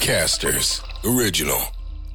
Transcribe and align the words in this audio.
Podcasters 0.00 0.82
Original. 1.16 1.60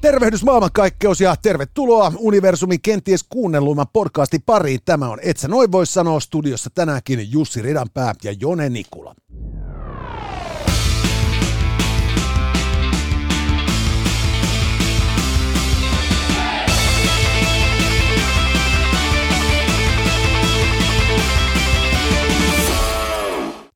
Tervehdys 0.00 0.44
maailmankaikkeus 0.44 1.20
ja 1.20 1.36
tervetuloa 1.36 2.12
Universumin 2.18 2.80
kenties 2.80 3.24
kuunnelluimman 3.28 3.86
podcastin 3.92 4.42
pariin. 4.46 4.80
Tämä 4.84 5.08
on 5.08 5.18
Et 5.22 5.36
sä 5.36 5.48
noin 5.48 5.72
voi 5.72 5.86
sanoa 5.86 6.20
studiossa 6.20 6.70
tänäänkin 6.74 7.32
Jussi 7.32 7.62
Ridanpää 7.62 8.14
ja 8.24 8.32
Jone 8.40 8.68
Nikula. 8.68 9.14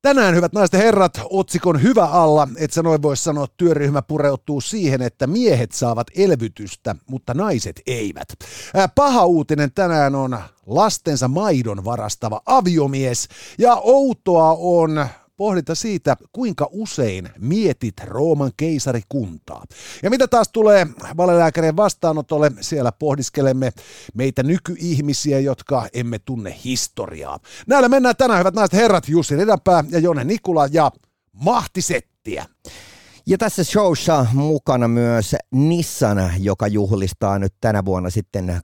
Tänään, 0.03 0.35
hyvät 0.35 0.53
naiset 0.53 0.73
ja 0.73 0.79
herrat, 0.79 1.21
otsikon 1.31 1.83
hyvä 1.83 2.05
alla, 2.05 2.49
että 2.57 2.75
sä 2.75 2.83
noin 2.83 3.03
voisi 3.03 3.25
sanoa, 3.25 3.47
työryhmä 3.57 4.03
pureutuu 4.03 4.61
siihen, 4.61 5.03
että 5.03 5.27
miehet 5.27 5.73
saavat 5.73 6.07
elvytystä, 6.17 6.97
mutta 7.07 7.35
naiset 7.35 7.81
eivät. 7.87 8.29
Paha 8.95 9.27
uutinen 9.27 9.73
tänään 9.73 10.15
on 10.15 10.39
lastensa 10.67 11.29
maidon 11.29 11.85
varastava 11.85 12.41
aviomies, 12.47 13.29
ja 13.59 13.75
outoa 13.75 14.57
on 14.59 15.07
pohdinta 15.41 15.75
siitä, 15.75 16.17
kuinka 16.33 16.69
usein 16.71 17.29
mietit 17.39 17.95
Rooman 18.05 18.51
keisarikuntaa. 18.57 19.65
Ja 20.03 20.11
mitä 20.11 20.29
taas 20.29 20.49
tulee 20.53 20.87
valelääkärien 21.17 21.77
vastaanotolle, 21.77 22.53
siellä 22.61 22.93
pohdiskelemme 22.93 23.73
meitä 24.15 24.43
nykyihmisiä, 24.43 25.41
jotka 25.41 25.89
emme 25.95 26.19
tunne 26.19 26.57
historiaa. 26.65 27.39
Näillä 27.67 27.89
mennään 27.89 28.17
tänään, 28.17 28.39
hyvät 28.39 28.55
naiset 28.55 28.73
herrat, 28.73 29.09
Jussi 29.09 29.37
Redänpää 29.37 29.85
ja 29.91 29.99
Jone 29.99 30.25
Nikula 30.25 30.69
ja 30.73 30.91
mahtisettiä. 31.33 32.47
Ja 33.27 33.39
tässä 33.39 33.65
showssa 33.65 34.27
mukana 34.33 34.89
myös 34.89 35.37
Nissan, 35.53 36.33
joka 36.39 36.67
juhlistaa 36.67 37.39
nyt 37.39 37.55
tänä 37.61 37.85
vuonna 37.85 38.11
sitten 38.11 38.61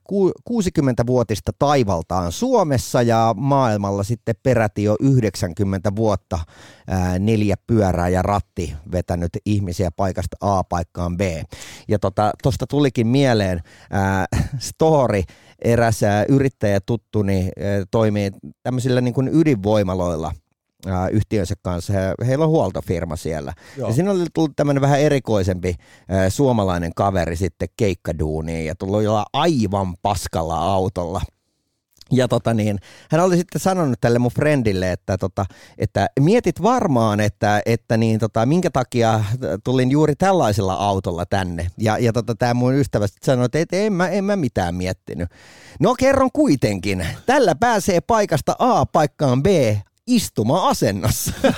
60-vuotista 0.49 1.51
taivaltaan 1.59 2.31
Suomessa 2.31 3.01
ja 3.01 3.33
maailmalla 3.37 4.03
sitten 4.03 4.35
peräti 4.43 4.83
jo 4.83 4.95
90 4.99 5.95
vuotta 5.95 6.39
ää, 6.87 7.19
neljä 7.19 7.55
pyörää 7.67 8.09
ja 8.09 8.21
ratti 8.21 8.73
vetänyt 8.91 9.31
ihmisiä 9.45 9.89
paikasta 9.95 10.37
A 10.41 10.63
paikkaan 10.63 11.17
B. 11.17 11.21
Ja 11.87 11.99
tuosta 11.99 12.33
tota, 12.43 12.67
tulikin 12.67 13.07
mieleen 13.07 13.59
ää, 13.91 14.25
story, 14.59 15.23
eräs 15.63 16.03
ää, 16.03 16.25
yrittäjä 16.29 16.79
tuttuni 16.85 17.43
ää, 17.43 17.85
toimii 17.91 18.31
tämmöisillä 18.63 19.01
niin 19.01 19.13
kuin 19.13 19.29
ydinvoimaloilla– 19.33 20.33
ää, 20.87 21.09
yhtiönsä 21.09 21.55
kanssa. 21.61 21.93
He, 21.93 21.99
heillä 22.27 22.45
on 22.45 22.51
huoltofirma 22.51 23.15
siellä. 23.15 23.53
Joo. 23.77 23.89
Ja 23.89 23.95
siinä 23.95 24.11
oli 24.11 24.25
tullut 24.33 24.55
tämmöinen 24.55 24.81
vähän 24.81 24.99
erikoisempi 24.99 25.75
ää, 26.09 26.29
suomalainen 26.29 26.91
kaveri 26.95 27.35
sitten 27.35 27.67
keikkaduuniin 27.77 28.65
ja 28.65 28.75
tullut 28.75 29.03
jollain 29.03 29.25
aivan 29.33 29.95
paskalla 30.01 30.57
autolla 30.57 31.21
ja 32.11 32.27
tota 32.27 32.53
niin, 32.53 32.79
hän 33.11 33.21
oli 33.21 33.37
sitten 33.37 33.61
sanonut 33.61 34.01
tälle 34.01 34.19
mun 34.19 34.31
friendille, 34.31 34.91
että, 34.91 35.17
tota, 35.17 35.45
että 35.77 36.07
mietit 36.19 36.61
varmaan, 36.61 37.19
että, 37.19 37.61
että 37.65 37.97
niin, 37.97 38.19
tota, 38.19 38.45
minkä 38.45 38.69
takia 38.69 39.23
tulin 39.63 39.91
juuri 39.91 40.15
tällaisella 40.15 40.73
autolla 40.73 41.25
tänne. 41.25 41.67
Ja, 41.77 41.97
ja 41.97 42.13
tota, 42.13 42.35
tämä 42.35 42.53
mun 42.53 42.75
ystävä 42.75 43.05
sanoi, 43.23 43.45
että 43.45 43.59
et, 43.59 43.73
en, 43.73 43.93
mä, 43.93 44.07
en 44.07 44.23
mä 44.23 44.35
mitään 44.35 44.75
miettinyt. 44.75 45.29
No 45.79 45.95
kerron 45.95 46.29
kuitenkin. 46.33 47.05
Tällä 47.25 47.55
pääsee 47.55 48.01
paikasta 48.01 48.55
A 48.59 48.85
paikkaan 48.85 49.43
B 49.43 49.47
istuma-asennossa. 50.07 51.31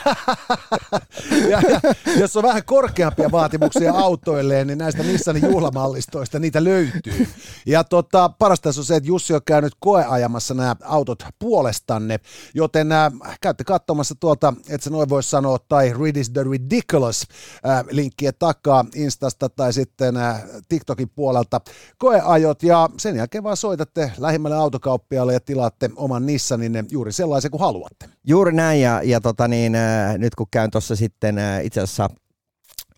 ja, 1.50 1.62
ja, 1.70 1.82
jos 2.20 2.38
on 2.38 2.44
vähän 2.44 2.66
korkeampia 2.66 3.32
vaatimuksia 3.32 3.94
autoilleen, 3.94 4.68
niin 4.68 4.78
näistä 4.78 5.04
Nissanin 5.04 5.44
juhlamallistoista 5.52 6.40
niitä 6.40 6.64
löytyy. 6.64 7.28
Ja 7.66 7.84
tota, 7.84 8.30
parasta 8.30 8.70
on 8.70 8.74
se, 8.74 8.96
että 8.96 9.10
Jussi 9.10 9.34
on 9.34 9.42
käynyt 9.46 9.74
koeajamassa 9.80 10.54
nämä 10.54 10.76
autot 10.84 11.24
puolestanne, 11.40 12.20
joten 12.54 12.92
äh, 12.92 13.12
käytte 13.42 13.64
katsomassa 13.64 14.16
tuolta, 14.20 14.54
että 14.70 14.84
se 14.84 14.90
noin 14.90 15.10
voi 15.10 15.24
sanoa, 15.24 15.58
tai 15.68 15.94
Read 16.00 16.16
is 16.16 16.30
the 16.30 16.44
Ridiculous 16.52 17.28
äh, 17.68 17.86
linkkiä 17.92 18.32
takaa 18.32 18.86
Instasta 18.96 19.50
tai 19.50 19.74
sitten 19.74 20.18
äh, 20.18 20.44
TikTokin 20.70 21.10
puolelta 21.10 21.62
koeajot, 21.98 22.64
ja 22.64 22.90
sen 22.98 23.16
jälkeen 23.16 23.44
vaan 23.44 23.58
soitatte 23.58 24.12
lähimmälle 24.18 24.58
autokauppialle 24.58 25.34
ja 25.34 25.40
tilaatte 25.40 25.90
oman 25.96 26.26
Nissaninne 26.26 26.86
juuri 26.92 27.12
sellaisen 27.12 27.52
kuin 27.52 27.62
haluatte. 27.62 28.10
Juuri 28.30 28.54
näin, 28.54 28.82
ja, 28.82 29.02
ja 29.04 29.22
tota 29.22 29.48
niin, 29.48 29.76
äh, 29.76 30.18
nyt 30.18 30.36
kun 30.36 30.48
käyn 30.52 30.72
tuossa 30.72 30.96
sitten 30.96 31.38
äh, 31.38 31.66
itse 31.66 31.82
asiassa 31.82 32.10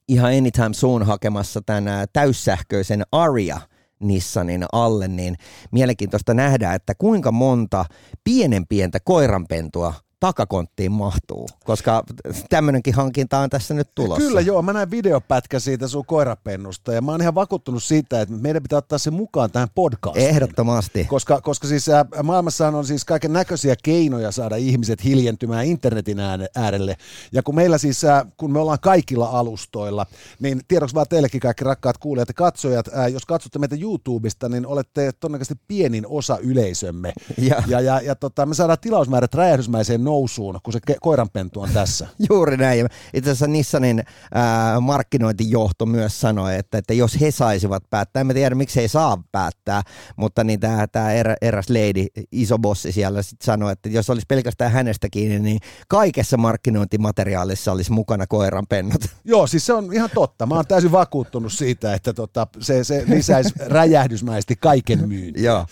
ihan 0.07 0.37
anytime 0.37 0.73
soon 0.73 1.05
hakemassa 1.05 1.61
tämän 1.65 1.87
äh, 1.87 2.03
täyssähköisen 2.13 3.03
Aria, 3.11 3.61
Nissanin 3.99 4.65
alle, 4.71 5.07
niin 5.07 5.35
mielenkiintoista 5.71 6.33
nähdä, 6.33 6.73
että 6.73 6.93
kuinka 6.97 7.31
monta 7.31 7.85
pienen 8.23 8.67
pientä 8.67 8.99
koiranpentua 9.03 9.93
takakonttiin 10.21 10.91
mahtuu, 10.91 11.47
koska 11.63 12.03
tämmöinenkin 12.49 12.93
hankinta 12.93 13.39
on 13.39 13.49
tässä 13.49 13.73
nyt 13.73 13.89
tulossa. 13.95 14.27
Kyllä 14.27 14.41
joo, 14.41 14.61
mä 14.61 14.73
näin 14.73 14.91
videopätkä 14.91 15.59
siitä 15.59 15.87
sun 15.87 16.05
koirapennusta 16.05 16.93
ja 16.93 17.01
mä 17.01 17.11
oon 17.11 17.21
ihan 17.21 17.35
vakuuttunut 17.35 17.83
siitä, 17.83 18.21
että 18.21 18.35
meidän 18.35 18.63
pitää 18.63 18.77
ottaa 18.77 18.97
se 18.97 19.11
mukaan 19.11 19.51
tähän 19.51 19.67
podcastiin. 19.75 20.27
Ehdottomasti. 20.27 21.05
Koska, 21.05 21.41
koska 21.41 21.67
siis 21.67 21.89
äh, 21.89 22.05
maailmassahan 22.23 22.75
on 22.75 22.85
siis 22.85 23.05
kaiken 23.05 23.33
näköisiä 23.33 23.75
keinoja 23.83 24.31
saada 24.31 24.55
ihmiset 24.55 25.03
hiljentymään 25.03 25.65
internetin 25.65 26.17
äärelle. 26.55 26.95
Ja 27.31 27.43
kun 27.43 27.55
meillä 27.55 27.77
siis, 27.77 28.03
äh, 28.03 28.25
kun 28.37 28.51
me 28.51 28.59
ollaan 28.59 28.79
kaikilla 28.81 29.25
alustoilla, 29.25 30.05
niin 30.39 30.61
tiedoksi 30.67 30.95
vaan 30.95 31.07
teillekin 31.09 31.41
kaikki 31.41 31.63
rakkaat 31.63 31.97
kuulijat 31.97 32.29
ja 32.29 32.33
katsojat, 32.33 32.87
äh, 32.97 33.11
jos 33.11 33.25
katsotte 33.25 33.59
meitä 33.59 33.75
YouTubesta, 33.81 34.49
niin 34.49 34.65
olette 34.65 35.11
todennäköisesti 35.11 35.63
pienin 35.67 36.07
osa 36.07 36.37
yleisömme. 36.37 37.13
Ja, 37.37 37.63
ja, 37.67 37.81
ja, 37.81 38.01
ja 38.01 38.15
tota, 38.15 38.45
me 38.45 38.55
saadaan 38.55 38.79
tilausmäärät 38.81 39.33
räjähdysmäiseen 39.33 40.03
nousuun, 40.11 40.59
kun 40.63 40.73
se 40.73 40.79
ke- 40.91 40.97
koiranpentu 41.01 41.61
on 41.61 41.69
tässä. 41.69 42.07
Juuri 42.29 42.57
näin. 42.57 42.87
Itse 43.13 43.29
asiassa 43.29 43.47
Nissanin 43.47 44.03
ää, 44.33 44.79
markkinointijohto 44.79 45.85
myös 45.85 46.21
sanoi, 46.21 46.55
että, 46.55 46.77
että 46.77 46.93
jos 46.93 47.21
he 47.21 47.31
saisivat 47.31 47.83
päättää, 47.89 48.21
en 48.21 48.27
tiedä 48.33 48.55
miksi 48.55 48.75
he 48.75 48.81
ei 48.81 48.87
saa 48.87 49.23
päättää, 49.31 49.81
mutta 50.15 50.43
niin 50.43 50.59
tämä, 50.59 50.87
tämä 50.87 51.11
er, 51.11 51.33
eräs 51.41 51.69
lady, 51.69 52.05
iso 52.31 52.59
bossi 52.59 52.91
siellä 52.91 53.21
sit 53.21 53.41
sanoi, 53.41 53.71
että 53.71 53.89
jos 53.89 54.09
olisi 54.09 54.25
pelkästään 54.27 54.71
hänestä 54.71 55.07
kiinni, 55.11 55.39
niin 55.39 55.59
kaikessa 55.87 56.37
markkinointimateriaalissa 56.37 57.71
olisi 57.71 57.91
mukana 57.91 58.27
koiranpennut. 58.27 59.05
Joo, 59.23 59.47
siis 59.47 59.65
se 59.65 59.73
on 59.73 59.93
ihan 59.93 60.09
totta. 60.13 60.45
Mä 60.45 60.55
oon 60.55 60.67
täysin 60.67 60.91
vakuuttunut 60.91 61.53
siitä, 61.53 61.93
että 61.93 62.13
tota, 62.13 62.47
se, 62.59 62.83
se 62.83 63.03
lisäisi 63.07 63.53
räjähdysmäisesti 63.77 64.55
kaiken 64.55 65.07
myynnin. 65.07 65.43
Joo, 65.43 65.65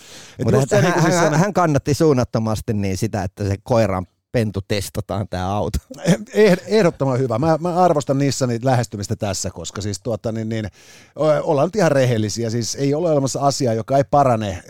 mutta 0.44 0.76
hän, 0.76 0.84
niin 0.84 1.12
hän, 1.12 1.34
hän, 1.34 1.52
kannatti 1.52 1.94
suunnattomasti 1.94 2.72
niin 2.72 2.96
sitä, 2.96 3.22
että 3.24 3.44
se 3.48 3.56
koiran 3.62 4.06
pentu 4.32 4.60
testataan 4.68 5.28
tämä 5.28 5.54
auto. 5.54 5.78
Ehdottoman 6.66 7.18
hyvä. 7.18 7.38
Mä, 7.38 7.58
mä 7.60 7.74
arvostan 7.74 8.18
niissä 8.18 8.46
niitä 8.46 8.66
lähestymistä 8.66 9.16
tässä, 9.16 9.50
koska 9.50 9.80
siis 9.80 10.00
tuota, 10.00 10.32
niin, 10.32 10.48
niin, 10.48 10.68
ollaan 11.42 11.66
nyt 11.66 11.76
ihan 11.76 11.92
rehellisiä. 11.92 12.50
Siis 12.50 12.74
ei 12.74 12.94
ole 12.94 13.10
olemassa 13.10 13.40
asiaa, 13.40 13.74
joka 13.74 13.96
ei 13.96 14.04
parane, 14.10 14.62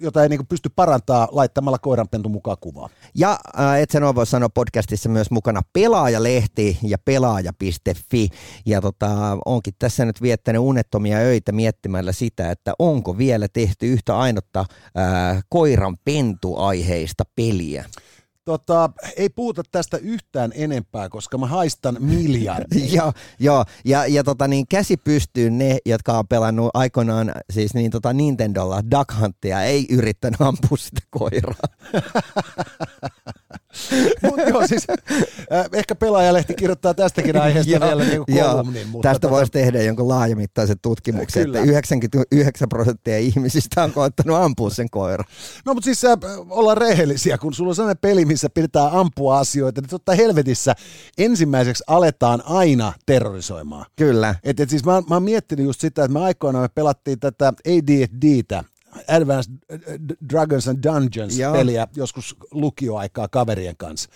jota 0.00 0.22
ei 0.22 0.28
niin 0.28 0.46
pysty 0.46 0.68
parantaa 0.76 1.28
laittamalla 1.32 1.78
koiranpentu 1.78 2.28
mukaan 2.28 2.56
kuvaa. 2.60 2.88
Ja 3.14 3.38
äh, 3.60 3.80
et 3.80 3.90
sen 3.90 4.14
voi 4.14 4.26
sanoa 4.26 4.48
podcastissa 4.48 5.08
myös 5.08 5.30
mukana 5.30 5.62
Pelaajalehti 5.72 6.78
ja 6.82 6.98
pelaaja.fi. 7.04 8.28
Ja 8.66 8.80
tota, 8.80 9.38
onkin 9.44 9.74
tässä 9.78 10.04
nyt 10.04 10.22
viettänyt 10.22 10.62
unettomia 10.62 11.16
öitä 11.16 11.52
miettimällä 11.52 12.12
sitä, 12.12 12.50
että 12.50 12.74
onko 12.78 13.18
vielä 13.18 13.48
tehty 13.52 13.86
yhtä 13.86 14.18
ainutta 14.18 14.60
äh, 14.60 15.44
koiranpentu-aiheista 15.48 17.24
peliä. 17.36 17.84
Tota, 18.44 18.90
ei 19.16 19.28
puhuta 19.28 19.62
tästä 19.72 19.96
yhtään 19.96 20.52
enempää, 20.54 21.08
koska 21.08 21.38
mä 21.38 21.46
haistan 21.46 21.96
miljardia. 22.00 22.86
joo, 22.96 23.12
joo, 23.38 23.64
ja, 23.84 24.06
ja 24.06 24.24
tota, 24.24 24.48
niin 24.48 24.66
käsi 24.68 24.96
pystyy 24.96 25.50
ne, 25.50 25.78
jotka 25.86 26.18
on 26.18 26.28
pelannut 26.28 26.70
aikoinaan 26.74 27.32
siis 27.52 27.74
niin, 27.74 27.90
tota 27.90 28.12
Nintendolla 28.12 28.82
Duck 28.90 29.20
Huntia, 29.20 29.62
ei 29.62 29.86
yrittänyt 29.90 30.40
ampua 30.40 30.78
sitä 30.78 31.00
koiraa. 31.10 31.68
Mut 34.22 34.40
joo, 34.48 34.66
siis, 34.66 34.86
äh, 34.90 35.68
ehkä 35.72 35.94
pelaajalehti 35.94 36.54
kirjoittaa 36.54 36.94
tästäkin 36.94 37.36
aiheesta 37.42 37.80
vielä 37.80 38.04
niin 38.04 38.24
kolumnin. 38.26 38.88
Mutta 38.88 39.08
Tästä 39.08 39.20
tota... 39.20 39.34
voisi 39.34 39.52
tehdä 39.52 39.82
jonkun 39.82 40.08
laajamittaisen 40.08 40.76
tutkimuksen, 40.82 41.42
Kyllä. 41.42 41.58
että 41.58 41.70
99 41.70 42.68
prosenttia 42.68 43.18
ihmisistä 43.18 43.84
on 43.84 43.92
koettanut 43.92 44.36
ampua 44.36 44.70
sen 44.70 44.90
koiran. 44.90 45.26
No 45.66 45.74
mutta 45.74 45.84
siis 45.84 46.04
äh, 46.04 46.12
ollaan 46.50 46.76
rehellisiä, 46.76 47.38
kun 47.38 47.54
sulla 47.54 47.68
on 47.68 47.74
sellainen 47.76 48.00
peli, 48.00 48.24
missä 48.24 48.48
pidetään 48.50 48.92
ampua 48.92 49.38
asioita, 49.38 49.80
niin 49.80 49.90
totta 49.90 50.14
helvetissä 50.14 50.74
ensimmäiseksi 51.18 51.84
aletaan 51.86 52.42
aina 52.46 52.92
terrorisoimaan. 53.06 53.86
Kyllä. 53.96 54.34
Et, 54.44 54.60
et 54.60 54.70
siis 54.70 54.84
mä, 54.84 54.92
mä 54.92 55.16
oon 55.16 55.22
miettinyt 55.22 55.66
just 55.66 55.80
sitä, 55.80 56.04
että 56.04 56.12
me 56.12 56.24
aikoinaan 56.24 56.64
me 56.64 56.68
pelattiin 56.74 57.20
tätä 57.20 57.48
AD&Dtä, 57.48 58.64
Advanced 59.08 59.52
Dragons 60.32 60.68
and 60.68 60.78
Dungeons 60.82 61.38
Joo. 61.38 61.52
peliä 61.52 61.86
joskus 61.96 62.36
lukioaikaa 62.50 63.28
kaverien 63.28 63.76
kanssa. 63.76 64.08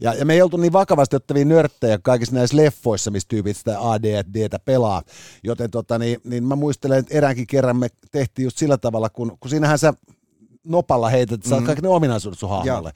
Ja, 0.00 0.14
ja 0.14 0.24
me 0.24 0.34
ei 0.34 0.42
oltu 0.42 0.56
niin 0.56 0.72
vakavasti 0.72 1.16
ottavia 1.16 1.44
nörttejä 1.44 1.98
kaikissa 1.98 2.34
näissä 2.34 2.56
leffoissa, 2.56 3.10
missä 3.10 3.28
tyypit 3.28 3.56
sitä 3.56 3.90
AD&Dtä 3.90 4.58
pelaa. 4.58 5.02
Joten 5.44 5.70
tota, 5.70 5.98
niin, 5.98 6.20
niin 6.24 6.44
mä 6.44 6.56
muistelen, 6.56 6.98
että 6.98 7.14
eräänkin 7.14 7.46
kerran 7.46 7.76
me 7.76 7.88
tehtiin 8.10 8.44
just 8.44 8.58
sillä 8.58 8.78
tavalla, 8.78 9.10
kun, 9.10 9.36
kun 9.40 9.50
siinähän 9.50 9.78
sä 9.78 9.94
nopalla 10.64 11.08
heität, 11.08 11.34
että 11.34 11.48
saat 11.48 11.60
mm. 11.60 11.66
kaikki 11.66 11.82
ne 11.82 11.88
ominaisuudet 11.88 12.38
sun 12.38 12.48
hahmolle. 12.48 12.92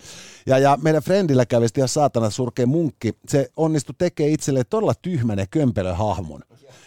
Ja, 0.47 0.59
ja 0.59 0.79
meidän 0.83 1.03
friendillä 1.03 1.47
kävi 1.47 1.67
ihan 1.77 1.89
saatana 1.89 2.31
surkea 2.31 2.67
munkki. 2.67 3.13
Se 3.29 3.49
onnistui 3.57 3.95
tekemään 3.99 4.33
itselleen 4.33 4.67
todella 4.71 4.95
tyhmän 5.03 5.39
ja 5.39 5.47
kömpelön 5.51 5.97
hahmon. 5.97 6.43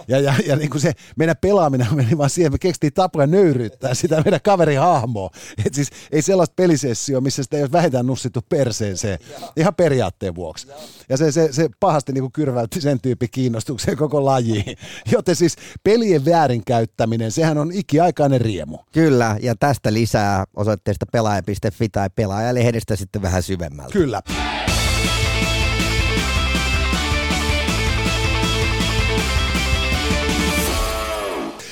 Ja, 0.08 0.20
ja, 0.20 0.34
ja 0.46 0.56
niin 0.56 0.70
kuin 0.70 0.82
se 0.82 0.94
meidän 1.16 1.36
pelaaminen 1.42 1.88
meni 1.96 2.18
vaan 2.18 2.30
siihen, 2.30 2.52
me 2.52 2.58
keksittiin 2.58 2.94
tapoja 2.94 3.28
nöyryyttää 3.28 3.94
sitä 3.94 4.22
meidän 4.26 4.40
kaverin 4.44 4.80
hahmoa. 4.80 5.30
Et 5.66 5.74
siis 5.74 5.90
ei 6.12 6.22
sellaista 6.22 6.54
pelisessio, 6.56 7.22
missä 7.22 7.44
sitä 7.44 7.58
ei 7.58 7.64
ole 7.64 7.72
vähintään 7.72 8.08
nussittu 8.08 8.40
perseeseen, 8.50 9.20
ihan 9.58 9.76
periaatteen 9.76 10.36
vuoksi. 10.36 10.68
Ja 11.10 11.18
se, 11.18 11.32
se, 11.32 11.50
se 11.52 11.70
pahasti 11.80 12.12
niin 12.12 12.22
kuin 12.22 12.32
kyrväytti 12.32 12.82
sen 12.82 13.02
tyyppi 13.02 13.28
kiinnostukseen 13.28 13.98
koko 13.98 14.26
lajiin. 14.26 14.78
Joten 15.12 15.36
siis 15.36 15.56
pelien 15.84 16.26
väärinkäyttäminen, 16.26 17.32
sehän 17.32 17.58
on 17.58 17.72
ikiaikainen 17.72 18.42
riemu. 18.42 18.78
Kyllä, 18.92 19.38
ja 19.42 19.56
tästä 19.56 19.94
lisää 19.94 20.44
osoitteesta 20.56 21.06
pelaaja.fi 21.12 21.90
tai 21.90 22.10
pelaajalehdestä 22.16 22.96
sitten 22.96 23.22
vähän 23.22 23.44
syvemmältä. 23.44 23.94
Kyllä. 23.94 24.22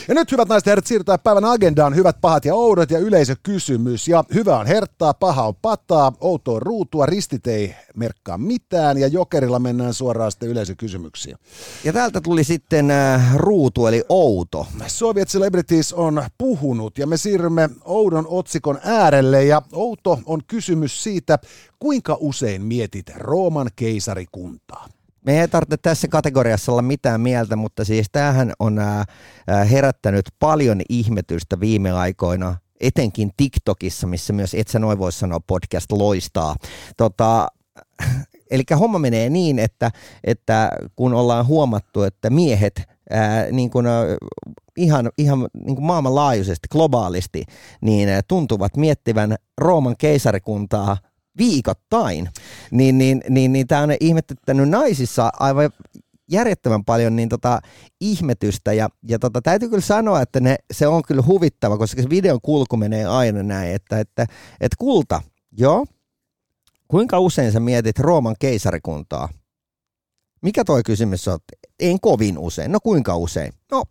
Ja 0.08 0.14
nyt 0.14 0.32
hyvät 0.32 0.48
naiset 0.48 0.68
herrat, 0.68 0.88
siirrytään 0.88 1.20
päivän 1.20 1.46
agendaan. 1.46 1.96
Hyvät, 1.96 2.22
pahat 2.22 2.46
ja 2.46 2.56
oudot 2.56 2.92
ja 2.92 3.00
yleisökysymys. 3.00 4.08
Ja 4.08 4.24
hyvä 4.34 4.60
on 4.60 4.68
herttaa, 4.68 5.14
paha 5.14 5.48
on 5.48 5.56
pataa, 5.62 6.14
outo 6.20 6.54
on 6.54 6.62
ruutua, 6.62 7.06
ristit 7.06 7.48
ei 7.48 7.76
merkkaa 7.96 8.38
mitään 8.38 8.98
ja 8.98 9.08
jokerilla 9.08 9.60
mennään 9.60 9.94
suoraan 9.94 10.32
sitten 10.32 10.50
yleisökysymyksiin. 10.50 11.38
Ja 11.84 11.94
täältä 11.94 12.22
tuli 12.22 12.44
sitten 12.44 12.92
äh, 12.92 13.36
ruutu 13.36 13.88
eli 13.88 14.04
outo. 14.10 14.68
Soviet 14.88 15.28
Celebrities 15.28 15.94
on 15.94 16.24
puhunut 16.38 16.98
ja 16.98 17.08
me 17.08 17.18
siirrymme 17.18 17.70
oudon 17.86 18.28
otsikon 18.28 18.80
äärelle 18.84 19.46
ja 19.46 19.62
outo 19.74 20.20
on 20.26 20.42
kysymys 20.48 21.04
siitä, 21.04 21.40
kuinka 21.80 22.18
usein 22.20 22.62
mietit 22.62 23.10
Rooman 23.16 23.70
keisarikuntaa. 23.76 24.88
Me 25.26 25.42
ei 25.42 25.48
tarvitse 25.48 25.78
tässä 25.78 26.08
kategoriassa 26.08 26.72
olla 26.72 26.82
mitään 26.82 27.22
mieltä, 27.22 27.56
mutta 27.56 27.86
siis 27.86 28.08
tämähän 28.12 28.54
on 28.60 28.80
herättänyt 29.72 30.26
paljon 30.40 30.82
ihmetystä 30.90 31.60
viime 31.60 31.92
aikoina, 31.92 32.56
etenkin 32.80 33.32
TikTokissa, 33.38 34.08
missä 34.08 34.34
myös 34.34 34.54
Et 34.54 34.68
sä 34.68 34.80
noin 34.80 35.00
voi 35.00 35.12
sanoa 35.12 35.40
podcast 35.48 35.92
loistaa. 35.92 36.56
Tota, 36.98 37.48
eli 38.52 38.64
homma 38.80 39.00
menee 39.00 39.30
niin, 39.30 39.60
että, 39.60 39.92
että 40.24 40.72
kun 40.96 41.14
ollaan 41.14 41.48
huomattu, 41.48 42.04
että 42.04 42.30
miehet 42.30 42.84
ää, 43.10 43.46
niin 43.52 43.70
kun, 43.70 43.86
ihan, 44.78 45.10
ihan 45.18 45.48
niin 45.54 45.76
kuin 45.76 45.86
maailmanlaajuisesti, 45.86 46.68
globaalisti, 46.72 47.44
niin 47.82 48.10
tuntuvat 48.28 48.78
miettivän 48.78 49.36
Rooman 49.58 49.96
keisarikuntaa 49.98 50.98
viikoittain, 51.38 52.30
niin, 52.72 52.98
niin, 52.98 53.22
niin, 53.30 53.54
niin 53.54 53.68
tämä 53.68 53.82
on 53.82 53.90
ihmetyttänyt 54.00 54.70
naisissa 54.70 55.30
aivan 55.40 55.70
järjettömän 56.32 56.86
paljon 56.86 57.16
niin 57.16 57.30
tota, 57.30 57.60
ihmetystä 58.02 58.74
ja, 58.74 58.90
ja 59.08 59.20
tota, 59.20 59.42
täytyy 59.42 59.70
kyllä 59.70 59.82
sanoa, 59.82 60.22
että 60.22 60.40
ne, 60.40 60.56
se 60.74 60.88
on 60.88 61.04
kyllä 61.08 61.24
huvittava, 61.28 61.78
koska 61.78 62.02
se 62.02 62.10
videon 62.10 62.40
kulku 62.42 62.78
menee 62.78 63.06
aina 63.06 63.44
näin, 63.44 63.76
että, 63.76 64.00
että, 64.00 64.26
että 64.62 64.76
kulta, 64.80 65.22
joo, 65.58 65.86
kuinka 66.88 67.20
usein 67.20 67.52
sä 67.52 67.60
mietit 67.60 68.00
Rooman 68.00 68.36
keisarikuntaa? 68.40 69.30
Mikä 70.42 70.64
toi 70.64 70.84
kysymys 70.84 71.28
on? 71.28 71.40
En 71.80 72.00
kovin 72.00 72.38
usein. 72.38 72.72
No 72.72 72.80
kuinka 72.84 73.18
usein? 73.18 73.54
No, 73.72 73.84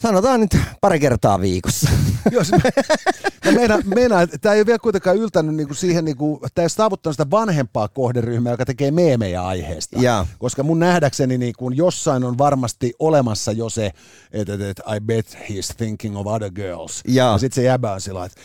sanotaan 0.00 0.40
nyt 0.40 0.56
pari 0.80 1.00
kertaa 1.00 1.40
viikossa. 1.40 1.90
Jos 2.30 2.50
mä, 3.44 3.52
meinaan, 3.52 3.82
meinaan, 3.94 4.22
että 4.22 4.38
tämä 4.38 4.54
ei 4.54 4.60
ole 4.60 4.66
vielä 4.66 4.78
kuitenkaan 4.78 5.16
yltänyt 5.16 5.54
niinku 5.54 5.74
siihen, 5.74 6.04
niinku, 6.04 6.40
tämä 6.54 6.62
ei 6.62 6.64
ole 6.64 6.68
saavuttanut 6.68 7.14
sitä 7.14 7.30
vanhempaa 7.30 7.88
kohderyhmää, 7.88 8.52
joka 8.52 8.64
tekee 8.64 8.90
meemejä 8.90 9.42
aiheesta. 9.42 9.98
Ja. 10.00 10.26
Koska 10.38 10.62
mun 10.62 10.78
nähdäkseni 10.78 11.38
niinku, 11.38 11.70
jossain 11.70 12.24
on 12.24 12.38
varmasti 12.38 12.92
olemassa 12.98 13.52
jo 13.52 13.68
se, 13.68 13.90
että, 14.32 14.54
että, 14.54 14.70
että 14.70 14.94
I 14.94 15.00
bet 15.00 15.38
he's 15.48 15.76
thinking 15.76 16.18
of 16.18 16.26
other 16.26 16.50
girls. 16.50 17.02
Ja. 17.08 17.24
ja 17.24 17.38
sitten 17.38 17.54
se 17.54 17.62
jäbä 17.62 17.92
on 17.92 18.00
sillä 18.00 18.24
että 18.24 18.40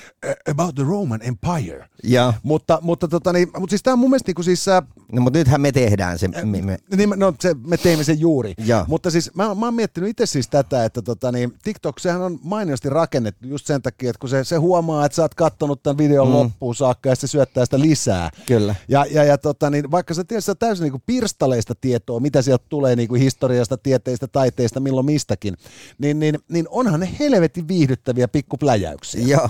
about 0.52 0.76
the 0.76 0.84
Roman 0.84 1.20
Empire. 1.24 1.88
Ja. 2.04 2.34
Mutta, 2.44 2.80
mutta, 2.82 3.08
tota, 3.08 3.34
niin, 3.34 3.48
mutta 3.60 3.72
siis 3.72 3.84
tämä 3.84 3.94
on 3.94 4.00
mun 4.00 4.10
mielestä 4.10 4.30
niinku, 4.30 4.44
siis, 4.44 4.68
äh, 4.68 4.84
No 5.12 5.22
mutta 5.22 5.40
nythän 5.40 5.62
me 5.62 5.72
tehdään 5.72 6.20
se. 6.20 6.28
Me, 6.28 6.62
me, 6.62 6.78
niin, 6.96 7.10
no, 7.16 7.34
se, 7.40 7.56
me 7.68 7.78
teimme 7.78 8.04
sen 8.04 8.20
juuri. 8.20 8.54
Ja. 8.66 8.86
Mutta 8.88 9.12
siis 9.12 9.36
mä, 9.36 9.56
mä 9.56 9.66
oon 9.66 9.74
miettinyt 9.74 10.10
itse 10.10 10.26
siis 10.26 10.48
tätä, 10.48 10.86
että 10.86 11.02
tota, 11.02 11.32
niin, 11.32 11.54
TikTok 11.64 12.00
sehän 12.00 12.22
on 12.22 12.40
mainiosti 12.44 12.90
rakennettu 12.90 13.48
just 13.48 13.66
sen 13.66 13.82
takia, 13.82 14.10
että 14.10 14.20
kun 14.20 14.30
se, 14.30 14.44
se 14.44 14.56
huomaa, 14.56 14.87
että 15.06 15.16
sä 15.16 15.22
oot 15.22 15.36
kattonut 15.36 15.84
tämän 15.84 15.98
videon 15.98 16.28
mm. 16.28 16.34
loppuun 16.34 16.76
saakka 16.76 17.10
ja 17.10 17.16
se 17.16 17.28
syöttää 17.28 17.66
sitä 17.66 17.80
lisää. 17.80 18.30
Kyllä. 18.46 18.76
Ja, 18.88 19.06
ja, 19.12 19.24
ja 19.24 19.38
tota, 19.38 19.70
niin, 19.70 19.92
vaikka 19.92 20.14
sä 20.14 20.24
tiedät, 20.24 20.46
sä 20.46 20.56
täysin 20.56 20.84
niin 20.84 21.04
pirstaleista 21.06 21.74
tietoa, 21.82 22.20
mitä 22.20 22.42
sieltä 22.42 22.66
tulee 22.70 22.96
niin 22.96 23.10
kuin 23.10 23.22
historiasta, 23.22 23.78
tieteistä, 23.78 24.28
taiteista, 24.28 24.80
milloin 24.80 25.06
mistäkin, 25.06 25.54
niin, 25.98 26.20
niin, 26.20 26.40
niin 26.52 26.66
onhan 26.70 27.00
ne 27.00 27.10
helvetin 27.20 27.68
viihdyttäviä 27.68 28.28
pikkupläjäyksiä. 28.28 29.28
Joo. 29.28 29.50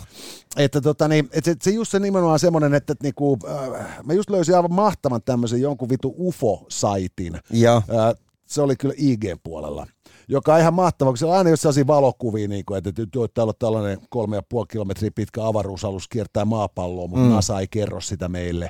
Että 0.57 0.81
tota, 0.81 1.07
niin, 1.07 1.29
et 1.31 1.45
se, 1.45 1.55
se 1.61 1.71
just 1.71 1.91
se 1.91 1.99
nimenomaan 1.99 2.39
semmoinen, 2.39 2.73
että, 2.73 2.93
että 2.93 3.03
niinku, 3.03 3.37
äh, 3.47 4.05
mä 4.05 4.13
just 4.13 4.29
löysin 4.29 4.55
aivan 4.55 4.73
mahtavan 4.73 5.21
tämmöisen 5.25 5.61
jonkun 5.61 5.89
vitu 5.89 6.15
UFO-saitin. 6.17 7.39
Joo. 7.49 7.77
Äh, 7.77 8.15
se 8.45 8.61
oli 8.61 8.75
kyllä 8.75 8.93
IG-puolella 8.97 9.87
joka 10.27 10.53
on 10.53 10.59
ihan 10.59 10.73
mahtava, 10.73 11.09
kun 11.11 11.17
se 11.17 11.25
on 11.25 11.37
aina 11.37 11.49
jos 11.49 11.61
sellaisia 11.61 11.87
valokuvia, 11.87 12.47
niin 12.47 12.65
kuin, 12.65 12.77
että 12.77 12.91
nyt 12.97 13.09
täällä 13.33 13.49
on 13.49 13.55
tällainen 13.59 13.97
kolme 14.09 14.35
ja 14.35 14.41
puoli 14.49 14.65
kilometriä 14.69 15.11
pitkä 15.15 15.47
avaruusalus 15.47 16.07
kiertää 16.07 16.45
maapalloa, 16.45 17.07
mutta 17.07 17.25
mm. 17.25 17.31
NASA 17.31 17.59
ei 17.59 17.67
kerro 17.67 18.01
sitä 18.01 18.29
meille. 18.29 18.69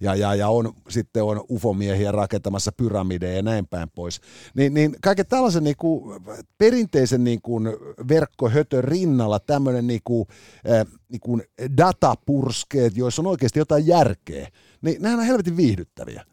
Ja, 0.00 0.14
ja, 0.14 0.34
ja 0.34 0.48
on, 0.48 0.72
sitten 0.88 1.24
on 1.24 1.44
ufomiehiä 1.50 2.12
rakentamassa 2.12 2.72
pyramideja 2.72 3.36
ja 3.36 3.42
näin 3.42 3.66
päin 3.66 3.90
pois. 3.94 4.20
Niin, 4.54 4.74
niin 4.74 4.96
kaiken 5.02 5.26
tällaisen 5.26 5.64
niin 5.64 5.76
kuin, 5.76 6.22
perinteisen 6.58 7.24
niin 7.24 7.42
kuin, 7.42 7.68
verkkohötön 8.08 8.84
rinnalla 8.84 9.38
tämmöinen 9.38 9.86
niin 9.86 10.00
kuin, 10.04 10.26
äh, 10.70 10.86
niin 11.08 11.20
kuin 11.20 11.42
datapurskeet, 11.76 12.96
joissa 12.96 13.22
on 13.22 13.26
oikeasti 13.26 13.58
jotain 13.58 13.86
järkeä, 13.86 14.48
niin 14.82 15.02
nehän 15.02 15.18
on 15.18 15.26
helvetin 15.26 15.56
viihdyttäviä. 15.56 16.24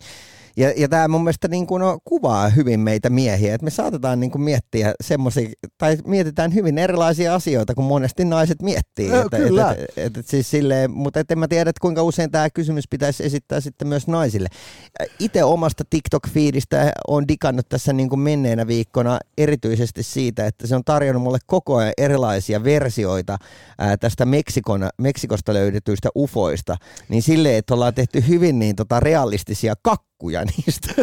Ja, 0.57 0.73
ja 0.77 0.89
tämä 0.89 1.07
mun 1.07 1.23
mielestä 1.23 1.47
niin 1.47 1.67
kuin 1.67 1.79
no, 1.79 1.99
kuvaa 2.05 2.49
hyvin 2.49 2.79
meitä 2.79 3.09
miehiä, 3.09 3.55
että 3.55 3.65
me 3.65 3.69
saatetaan 3.69 4.19
niin 4.19 4.31
kuin 4.31 4.41
miettiä 4.41 4.93
semmoisia, 5.03 5.49
tai 5.77 5.97
mietitään 6.05 6.53
hyvin 6.53 6.77
erilaisia 6.77 7.35
asioita 7.35 7.75
kuin 7.75 7.85
monesti 7.85 8.25
naiset 8.25 8.61
miettii. 8.61 9.09
No, 9.09 9.21
että, 9.21 9.37
kyllä. 9.37 9.71
Et, 9.71 9.97
et, 9.97 10.17
et, 10.17 10.27
siis 10.27 10.51
silleen, 10.51 10.91
mutta 10.91 11.19
et 11.19 11.31
en 11.31 11.39
mä 11.39 11.47
tiedä, 11.47 11.69
että 11.69 11.81
kuinka 11.81 12.03
usein 12.03 12.31
tämä 12.31 12.49
kysymys 12.49 12.85
pitäisi 12.89 13.25
esittää 13.25 13.59
sitten 13.59 13.87
myös 13.87 14.07
naisille. 14.07 14.49
Itse 15.19 15.43
omasta 15.43 15.83
TikTok-fiidistä 15.89 16.91
on 17.07 17.27
digannut 17.27 17.69
tässä 17.69 17.93
niin 17.93 18.09
kuin 18.09 18.19
menneenä 18.19 18.67
viikkona 18.67 19.19
erityisesti 19.37 20.03
siitä, 20.03 20.47
että 20.47 20.67
se 20.67 20.75
on 20.75 20.83
tarjonnut 20.85 21.23
mulle 21.23 21.39
koko 21.45 21.75
ajan 21.75 21.93
erilaisia 21.97 22.63
versioita 22.63 23.37
ää, 23.79 23.97
tästä 23.97 24.25
Meksikon, 24.25 24.89
Meksikosta 24.97 25.53
löydetyistä 25.53 26.09
ufoista, 26.17 26.75
niin 27.09 27.21
silleen, 27.23 27.55
että 27.55 27.73
ollaan 27.73 27.93
tehty 27.93 28.23
hyvin 28.27 28.59
niin 28.59 28.75
tota 28.75 28.99
realistisia 28.99 29.73
kakkuja 30.23 30.45
niistä. 30.45 30.93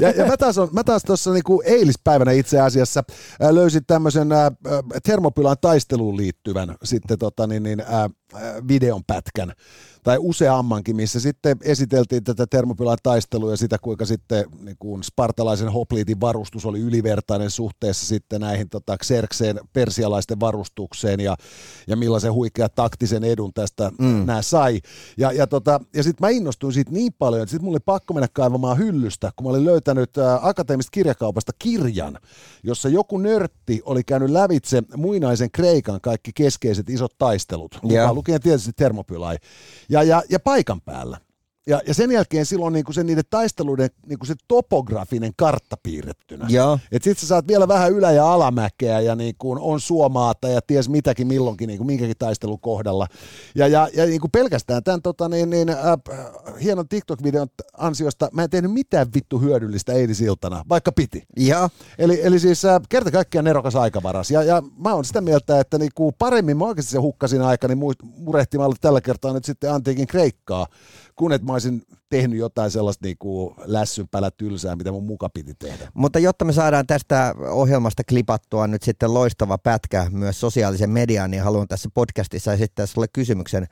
ja, 0.00 0.10
ja 0.10 0.26
mä 0.26 0.36
taas, 0.36 0.58
on, 0.58 0.68
mä 0.72 0.84
taas 0.84 1.02
tuossa 1.02 1.32
niinku 1.32 1.62
eilispäivänä 1.64 2.32
itse 2.32 2.60
asiassa 2.60 3.04
ää, 3.40 3.54
löysin 3.54 3.86
tämmöisen 3.86 4.32
ää, 4.32 4.50
termopylan 5.02 5.56
taisteluun 5.60 6.16
liittyvän 6.16 6.76
sitten 6.84 7.18
tota, 7.18 7.46
niin, 7.46 7.62
niin, 7.62 7.80
ää, 7.80 8.10
videon 8.68 9.04
pätkän 9.06 9.52
tai 10.06 10.16
useammankin, 10.20 10.96
missä 10.96 11.20
sitten 11.20 11.56
esiteltiin 11.62 12.24
tätä 12.24 12.46
termopylan 12.46 12.98
taistelua 13.02 13.50
ja 13.50 13.56
sitä, 13.56 13.78
kuinka 13.78 14.04
sitten 14.04 14.44
niin 14.60 14.76
kuin 14.78 15.02
spartalaisen 15.02 15.72
hopliitin 15.72 16.20
varustus 16.20 16.66
oli 16.66 16.80
ylivertainen 16.80 17.50
suhteessa 17.50 18.06
sitten 18.06 18.40
näihin 18.40 18.68
tota, 18.68 18.96
Xerxeen 18.96 19.60
persialaisten 19.72 20.40
varustukseen 20.40 21.20
ja, 21.20 21.36
ja 21.86 21.96
millaisen 21.96 22.32
huikea 22.32 22.68
taktisen 22.68 23.24
edun 23.24 23.52
tästä 23.54 23.90
mm. 23.98 24.26
nämä 24.26 24.42
sai. 24.42 24.80
Ja, 25.16 25.32
ja, 25.32 25.46
tota, 25.46 25.80
ja 25.94 26.02
sitten 26.02 26.26
mä 26.26 26.30
innostuin 26.30 26.72
siitä 26.72 26.92
niin 26.92 27.12
paljon, 27.18 27.42
että 27.42 27.50
sitten 27.50 27.64
mulla 27.64 27.76
oli 27.76 27.82
pakko 27.84 28.14
mennä 28.14 28.28
kaivamaan 28.32 28.78
hyllystä, 28.78 29.32
kun 29.36 29.46
mä 29.46 29.50
olin 29.50 29.64
löytänyt 29.64 30.18
ä, 30.18 30.38
akateemista 30.42 30.90
kirjakaupasta 30.90 31.52
kirjan, 31.58 32.18
jossa 32.62 32.88
joku 32.88 33.18
nörtti 33.18 33.82
oli 33.84 34.04
käynyt 34.04 34.30
lävitse 34.30 34.82
muinaisen 34.96 35.50
Kreikan 35.50 36.00
kaikki 36.00 36.30
keskeiset 36.34 36.90
isot 36.90 37.12
taistelut, 37.18 37.78
Joo. 37.82 38.15
Lukien 38.16 38.40
tietysti 38.40 38.72
termopylai. 38.76 39.36
Ja, 39.88 40.02
ja, 40.02 40.22
ja 40.30 40.40
paikan 40.40 40.80
päällä 40.80 41.18
Ja, 41.68 41.80
ja 41.86 41.94
sen 41.94 42.12
jälkeen 42.12 42.46
silloin 42.46 42.72
niin 42.72 42.84
kuin 42.84 42.94
se 42.94 43.04
niiden 43.04 43.24
taisteluiden 43.30 43.90
niin 44.06 44.18
kuin 44.18 44.26
se 44.26 44.34
topografinen 44.48 45.32
kartta 45.36 45.76
piirrettynä. 45.82 46.46
Joo. 46.48 46.78
Et 46.92 47.02
sit 47.02 47.18
sä 47.18 47.26
saat 47.26 47.48
vielä 47.48 47.68
vähän 47.68 47.92
ylä- 47.92 48.12
ja 48.12 48.32
alamäkeä 48.32 49.00
ja 49.00 49.14
niin 49.14 49.34
kuin 49.38 49.58
on 49.58 49.80
suomaata 49.80 50.48
ja 50.48 50.60
ties 50.66 50.88
mitäkin 50.88 51.26
milloinkin 51.26 51.66
niin 51.66 51.78
kuin 51.78 51.86
minkäkin 51.86 52.16
taistelun 52.18 52.60
kohdalla. 52.60 53.06
Ja, 53.54 53.66
ja, 53.68 53.88
ja 53.94 54.06
niin 54.06 54.20
kuin 54.20 54.30
pelkästään 54.30 54.84
tämän 54.84 55.02
tota, 55.02 55.28
niin, 55.28 55.50
niin, 55.50 55.68
äh, 55.68 55.76
hienon 56.62 56.88
TikTok-videon 56.88 57.48
ansiosta 57.78 58.28
mä 58.32 58.42
en 58.42 58.50
tehnyt 58.50 58.72
mitään 58.72 59.06
vittu 59.14 59.38
hyödyllistä 59.38 59.92
eilisiltana, 59.92 60.64
vaikka 60.68 60.92
piti. 60.92 61.22
Joo. 61.36 61.68
Eli, 61.98 62.20
eli 62.22 62.38
siis 62.38 62.64
äh, 62.64 62.80
kerta 62.88 63.10
kaikkiaan 63.10 63.44
nerokas 63.44 63.76
aikavaras. 63.76 64.30
Ja, 64.30 64.42
ja 64.42 64.62
mä 64.78 64.94
oon 64.94 65.04
sitä 65.04 65.20
mieltä, 65.20 65.60
että 65.60 65.78
niinku 65.78 66.12
paremmin 66.18 66.56
mä 66.56 66.64
oikeasti 66.64 66.92
se 66.92 66.98
hukkasin 66.98 67.42
aikani 67.42 67.74
mu- 67.74 68.08
murehtimalla 68.16 68.76
tällä 68.80 69.00
kertaa 69.00 69.32
nyt 69.32 69.44
sitten 69.44 69.72
antiikin 69.72 70.06
Kreikkaa, 70.06 70.66
kun 71.16 71.32
että 71.32 71.46
mä 71.46 71.55
olisin 71.56 71.82
tehnyt 72.08 72.38
jotain 72.38 72.70
sellaista 72.70 73.06
niinku 73.06 73.54
lässynpälä 73.64 74.30
tylsää, 74.30 74.76
mitä 74.76 74.92
mun 74.92 75.04
muka 75.04 75.28
piti 75.28 75.54
tehdä. 75.54 75.90
Mutta 75.94 76.18
jotta 76.18 76.44
me 76.44 76.52
saadaan 76.52 76.86
tästä 76.86 77.34
ohjelmasta 77.50 78.02
klipattua 78.08 78.66
nyt 78.66 78.82
sitten 78.82 79.14
loistava 79.14 79.58
pätkä 79.58 80.06
myös 80.10 80.40
sosiaalisen 80.40 80.90
mediaan, 80.90 81.30
niin 81.30 81.42
haluan 81.42 81.68
tässä 81.68 81.88
podcastissa 81.94 82.52
esittää 82.52 82.86
sulle 82.86 83.06
kysymyksen. 83.12 83.66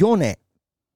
Jone, 0.00 0.34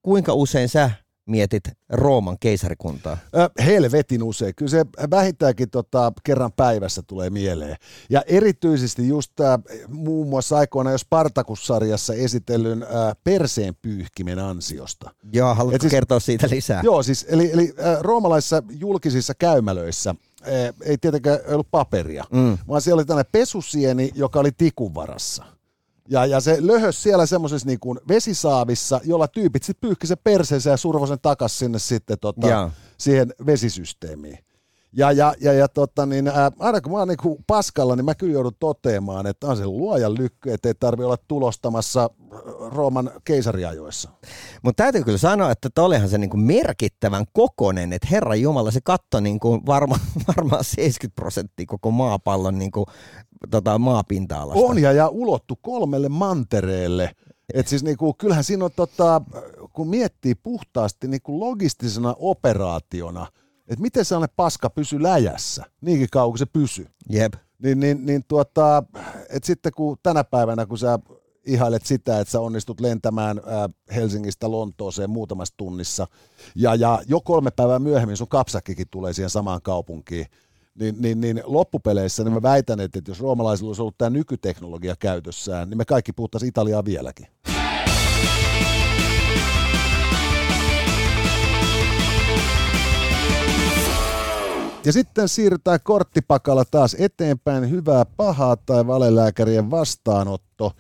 kuinka 0.03 0.35
usein 0.35 0.69
sä 0.69 0.91
mietit 1.27 1.65
Rooman 1.93 2.37
keisarikuntaa? 2.41 3.17
Ö, 3.37 3.51
helvetin 3.65 4.23
usein. 4.23 4.55
Kyllä 4.57 4.71
se 4.71 4.87
vähintäänkin 5.11 5.71
tota, 5.71 6.13
kerran 6.25 6.53
päivässä 6.57 7.03
tulee 7.07 7.31
mieleen. 7.31 7.77
Ja 8.11 8.23
erityisesti 8.27 9.09
just 9.09 9.33
tämä 9.37 9.59
muun 9.89 10.29
muassa 10.29 10.57
aikoina 10.57 10.91
jo 10.91 10.99
Spartakussarjassa 10.99 12.15
esitellyn 12.15 12.83
ä, 12.83 12.87
perseen 13.25 13.75
pyyhkimen 13.83 14.39
ansiosta. 14.39 15.11
Joo, 15.33 15.55
haluatko 15.55 15.79
siis- 15.83 15.91
kertoa 15.91 16.21
siitä 16.21 16.47
lisää? 16.51 16.81
Joo, 16.85 17.03
siis 17.03 17.27
eli, 17.29 17.53
eli 17.53 17.75
ä, 17.79 17.97
roomalaisissa 18.03 18.63
julkisissa 18.79 19.35
käymälöissä 19.35 20.15
ei 20.85 20.99
tietenkään 20.99 21.39
ollut 21.49 21.71
paperia, 21.71 22.25
Mm. 22.33 22.59
vaan 22.69 22.81
siellä 22.83 23.01
oli 23.01 23.05
tällainen 23.05 23.33
pesusieni, 23.33 24.11
joka 24.15 24.41
oli 24.41 24.51
tikun 24.59 24.95
varassa. 24.95 25.45
Ja, 26.09 26.27
ja 26.27 26.41
se 26.41 26.57
löhös 26.61 27.03
siellä 27.03 27.27
semmoisessa 27.27 27.67
niin 27.67 27.81
kuin 27.81 27.99
vesisaavissa, 28.09 29.01
jolla 29.05 29.29
tyypit 29.29 29.63
sitten 29.63 29.89
pyyhki 29.89 30.07
se 30.07 30.17
perseensä 30.17 30.71
ja 30.71 30.77
survo 30.77 31.07
sen 31.07 31.19
takas 31.23 31.59
sinne 31.59 31.79
sitten 31.79 32.19
tota, 32.21 32.49
Jaa. 32.49 32.71
siihen 32.99 33.35
vesisysteemiin. 33.47 34.39
Ja, 34.97 35.13
ja, 35.13 35.35
ja, 35.41 35.53
ja 35.53 35.69
tota, 35.69 36.07
niin, 36.07 36.29
ää, 36.29 36.53
aina 36.59 36.81
kun 36.81 36.93
mä 36.93 36.99
oon 36.99 37.09
niinku 37.09 37.39
paskalla, 37.47 37.97
niin 37.97 38.05
mä 38.05 38.15
kyllä 38.15 38.33
joudun 38.33 38.57
toteamaan, 38.59 39.27
että 39.27 39.47
on 39.47 39.57
se 39.57 39.67
luojan 39.67 40.15
lykky, 40.15 40.53
että 40.53 40.69
ei 40.69 40.75
tarvi 40.75 41.05
olla 41.05 41.17
tulostamassa 41.29 42.11
Rooman 42.75 43.11
keisariajoissa. 43.25 44.11
Mutta 44.63 44.83
täytyy 44.83 45.05
kyllä 45.05 45.19
sanoa, 45.19 45.51
että 45.51 45.83
olihan 45.83 46.09
se 46.09 46.19
niinku 46.19 46.37
merkittävän 46.37 47.25
kokonen, 47.33 47.93
että 47.93 48.09
Herran 48.11 48.41
Jumala 48.41 48.71
se 48.71 48.81
katto 48.85 49.21
niinku 49.21 49.63
varma, 49.67 49.99
varmaan 50.37 50.65
70 50.65 51.15
prosenttia 51.21 51.67
koko 51.67 51.91
maapallon 51.91 52.59
niinku, 52.59 52.87
tota, 53.51 53.79
maapinta-alasta. 53.79 54.65
On 54.65 54.79
ja, 54.79 54.93
ja 54.93 55.09
ulottu 55.09 55.59
kolmelle 55.63 56.09
mantereelle. 56.09 57.11
Et 57.55 57.69
siis 57.69 57.83
niinku, 57.85 58.15
kyllähän 58.15 58.45
siinä 58.45 58.65
on, 58.65 58.71
tota, 58.77 59.21
kun 59.73 59.89
miettii 59.89 60.35
puhtaasti 60.35 61.09
niinku 61.09 61.41
logistisena 61.41 62.15
operaationa, 62.19 63.27
että 63.69 63.83
miten 63.83 64.05
sellainen 64.05 64.35
paska 64.37 64.71
pysyy 64.71 65.03
läjässä, 65.03 65.65
niinkin 65.81 66.09
kauan 66.13 66.31
kuin 66.31 66.39
se 66.39 66.47
pysyy. 66.47 66.87
Jep. 67.09 67.35
Niin, 67.63 67.81
niin, 67.81 68.07
niin 68.07 68.25
tuota, 68.29 68.83
et 69.29 69.45
sitten 69.45 69.73
kun 69.73 69.97
tänä 70.03 70.25
päivänä, 70.25 70.67
kun 70.67 70.79
sä 70.79 70.99
ihailet 71.47 71.87
sitä, 71.87 72.21
että 72.21 72.33
sä 72.33 72.41
onnistut 72.41 72.81
lentämään 72.81 73.41
ää, 73.47 73.69
Helsingistä 73.95 74.51
Lontooseen 74.51 75.11
muutamassa 75.11 75.55
tunnissa, 75.57 76.07
ja, 76.55 76.75
ja 76.75 77.03
jo 77.07 77.21
kolme 77.21 77.51
päivää 77.51 77.79
myöhemmin 77.79 78.17
sun 78.17 78.29
kapsakkikin 78.29 78.87
tulee 78.91 79.13
siihen 79.13 79.31
samaan 79.31 79.63
kaupunkiin, 79.63 80.27
niin, 80.79 80.95
niin, 80.99 81.21
niin 81.21 81.43
loppupeleissä 81.45 82.25
niin 82.25 82.35
mä 82.35 82.43
väitän, 82.43 82.81
että 82.81 83.01
jos 83.09 83.21
roomalaisilla 83.21 83.69
olisi 83.69 83.83
ollut 83.83 83.99
tämä 83.99 84.11
nykyteknologia 84.11 84.95
käytössään, 84.99 85.71
niin 85.71 85.79
me 85.79 85.85
kaikki 85.85 86.13
puhuttaisiin 86.13 86.49
Italiaa 86.49 86.85
vieläkin. 86.85 87.27
Ja 94.85 94.93
sitten 94.93 95.29
siirrytään 95.29 95.79
korttipakalla 95.83 96.65
taas 96.65 96.97
eteenpäin. 96.99 97.71
Hyvää, 97.71 98.05
pahaa 98.05 98.57
tai 98.57 98.87
valelääkärien 98.87 99.71
vastaanotto. 99.71 100.73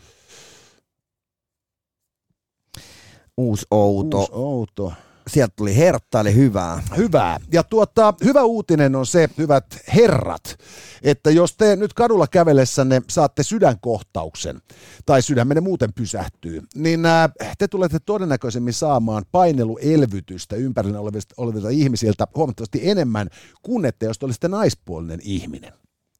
Uusi 3.36 3.66
outo. 3.70 4.18
Uusi 4.18 4.32
outo. 4.32 4.92
Sieltä 5.28 5.52
tuli 5.56 5.76
hertta, 5.76 6.20
eli 6.20 6.34
hyvää. 6.34 6.82
Hyvää. 6.96 7.38
Ja 7.52 7.62
tuota, 7.62 8.14
hyvä 8.24 8.42
uutinen 8.42 8.96
on 8.96 9.06
se, 9.06 9.28
hyvät 9.38 9.64
herrat, 9.94 10.58
että 11.02 11.30
jos 11.30 11.56
te 11.56 11.76
nyt 11.76 11.92
kadulla 11.92 12.26
kävellessänne 12.26 13.02
saatte 13.10 13.42
sydänkohtauksen 13.42 14.60
tai 15.06 15.22
sydämenne 15.22 15.60
muuten 15.60 15.92
pysähtyy, 15.92 16.62
niin 16.74 17.06
ää, 17.06 17.28
te 17.58 17.68
tulette 17.68 17.98
todennäköisemmin 17.98 18.72
saamaan 18.72 19.24
paineluelvytystä 19.32 20.56
ympärillä 20.56 21.00
olevista, 21.00 21.34
olevilta 21.38 21.68
ihmisiltä 21.68 22.26
huomattavasti 22.34 22.90
enemmän 22.90 23.28
kuin 23.62 23.84
että 23.84 24.04
jos 24.06 24.18
te 24.18 24.24
olisitte 24.24 24.48
naispuolinen 24.48 25.20
ihminen. 25.22 25.72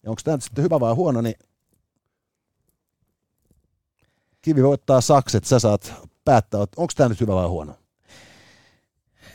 Onko 0.07 0.21
tämä 0.25 0.39
sitten 0.41 0.65
hyvä 0.65 0.81
vai 0.81 0.95
huono, 0.95 1.21
niin 1.21 1.35
Kivi 4.45 4.63
voittaa 4.63 5.01
sakset, 5.01 5.45
sä 5.45 5.59
saat 5.59 5.93
päättää, 6.25 6.61
onko 6.61 6.93
tämä 6.97 7.09
nyt 7.09 7.21
hyvä 7.21 7.35
vai 7.35 7.47
huono. 7.47 7.77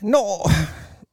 No, 0.01 0.43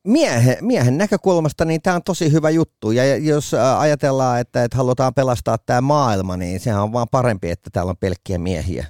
miehen, 0.06 0.56
miehen 0.60 0.98
näkökulmasta 0.98 1.64
niin 1.64 1.82
tämä 1.82 1.96
on 1.96 2.02
tosi 2.02 2.32
hyvä 2.32 2.50
juttu. 2.50 2.90
Ja 2.90 3.16
jos 3.16 3.54
ä, 3.54 3.78
ajatellaan, 3.78 4.40
että, 4.40 4.64
että 4.64 4.76
halutaan 4.76 5.14
pelastaa 5.14 5.58
tämä 5.58 5.80
maailma, 5.80 6.36
niin 6.36 6.60
sehän 6.60 6.82
on 6.82 6.92
vaan 6.92 7.06
parempi, 7.10 7.50
että 7.50 7.70
täällä 7.72 7.90
on 7.90 7.96
pelkkiä 8.00 8.38
miehiä. 8.38 8.86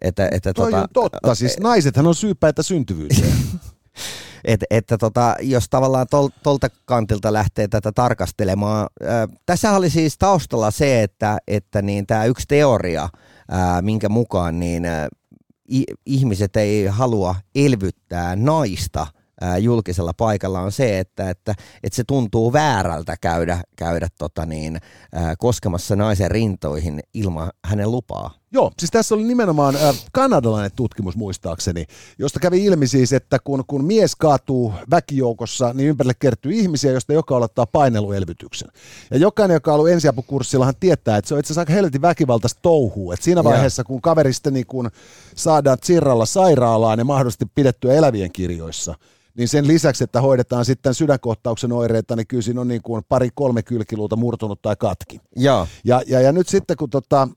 Että, 0.00 0.28
että 0.32 0.52
Toi 0.52 0.70
tota, 0.70 0.82
on 0.82 0.88
totta, 0.92 1.34
siis 1.34 1.58
naisethan 1.60 2.06
on 2.06 2.14
syypäitä 2.14 2.62
syntyvyyteen. 2.62 3.32
että, 4.44 4.66
että 4.70 4.98
tota, 4.98 5.36
jos 5.40 5.68
tavallaan 5.68 6.06
tol, 6.10 6.28
tolta 6.42 6.68
kantilta 6.84 7.32
lähtee 7.32 7.68
tätä 7.68 7.92
tarkastelemaan. 7.92 8.86
Ää, 9.02 9.28
tässä 9.46 9.72
oli 9.72 9.90
siis 9.90 10.18
taustalla 10.18 10.70
se, 10.70 11.02
että, 11.02 11.38
että 11.48 11.82
niin 11.82 12.06
tämä 12.06 12.24
yksi 12.24 12.46
teoria, 12.48 13.08
ää, 13.50 13.82
minkä 13.82 14.08
mukaan 14.08 14.60
niin, 14.60 14.84
ää, 14.84 15.08
i, 15.72 15.84
ihmiset 16.06 16.56
ei 16.56 16.86
halua 16.86 17.34
elvyttää 17.54 18.36
naista 18.36 19.06
julkisella 19.58 20.12
paikalla 20.14 20.60
on 20.60 20.72
se, 20.72 20.98
että, 20.98 21.30
että, 21.30 21.54
että 21.82 21.96
se 21.96 22.04
tuntuu 22.04 22.52
väärältä 22.52 23.16
käydä, 23.20 23.62
käydä 23.76 24.08
tota 24.18 24.46
niin, 24.46 24.78
koskemassa 25.38 25.96
naisen 25.96 26.30
rintoihin 26.30 27.00
ilman 27.14 27.50
hänen 27.64 27.90
lupaa. 27.90 28.43
Joo, 28.54 28.72
siis 28.78 28.90
tässä 28.90 29.14
oli 29.14 29.24
nimenomaan 29.24 29.76
äh, 29.76 29.96
kanadalainen 30.12 30.70
tutkimus 30.76 31.16
muistaakseni, 31.16 31.84
josta 32.18 32.40
kävi 32.40 32.64
ilmi 32.64 32.86
siis, 32.86 33.12
että 33.12 33.38
kun, 33.44 33.64
kun 33.66 33.84
mies 33.84 34.16
kaatuu 34.16 34.72
väkijoukossa, 34.90 35.72
niin 35.72 35.88
ympärille 35.88 36.14
kertyy 36.18 36.52
ihmisiä, 36.52 36.92
joista 36.92 37.12
joka 37.12 37.36
aloittaa 37.36 37.66
paineluelvytyksen. 37.66 38.68
Ja 39.10 39.18
jokainen, 39.18 39.54
joka 39.54 39.72
on 39.72 39.74
ollut 39.74 39.90
ensiapukurssillahan 39.90 40.74
tietää, 40.80 41.16
että 41.16 41.28
se 41.28 41.34
on 41.34 41.40
itse 41.40 41.52
asiassa 41.52 41.60
aika 41.60 41.72
helvetin 41.72 42.02
väkivaltaista 42.02 42.60
touhua. 42.62 43.14
Että 43.14 43.24
siinä 43.24 43.44
vaiheessa, 43.44 43.84
kun 43.84 44.02
kaveri 44.02 44.32
sitten 44.32 44.52
niin 44.52 44.66
kun 44.66 44.90
saadaan 45.36 45.78
tsirralla 45.78 46.26
sairaalaan 46.26 46.98
ja 46.98 47.04
mahdollisesti 47.04 47.46
pidettyä 47.54 47.94
elävien 47.94 48.32
kirjoissa, 48.32 48.94
niin 49.36 49.48
sen 49.48 49.66
lisäksi, 49.66 50.04
että 50.04 50.20
hoidetaan 50.20 50.64
sitten 50.64 50.94
sydänkohtauksen 50.94 51.72
oireita, 51.72 52.16
niin 52.16 52.26
kyllä 52.26 52.42
siinä 52.42 52.60
on 52.60 52.68
niin 52.68 52.82
kuin 52.82 53.02
pari-kolme 53.08 53.62
kylkiluuta 53.62 54.16
murtunut 54.16 54.62
tai 54.62 54.76
katki. 54.76 55.20
Joo. 55.36 55.66
Ja, 55.84 56.02
ja, 56.06 56.20
ja 56.20 56.32
nyt 56.32 56.48
sitten 56.48 56.76
kun 56.76 56.90
tota, 56.90 57.28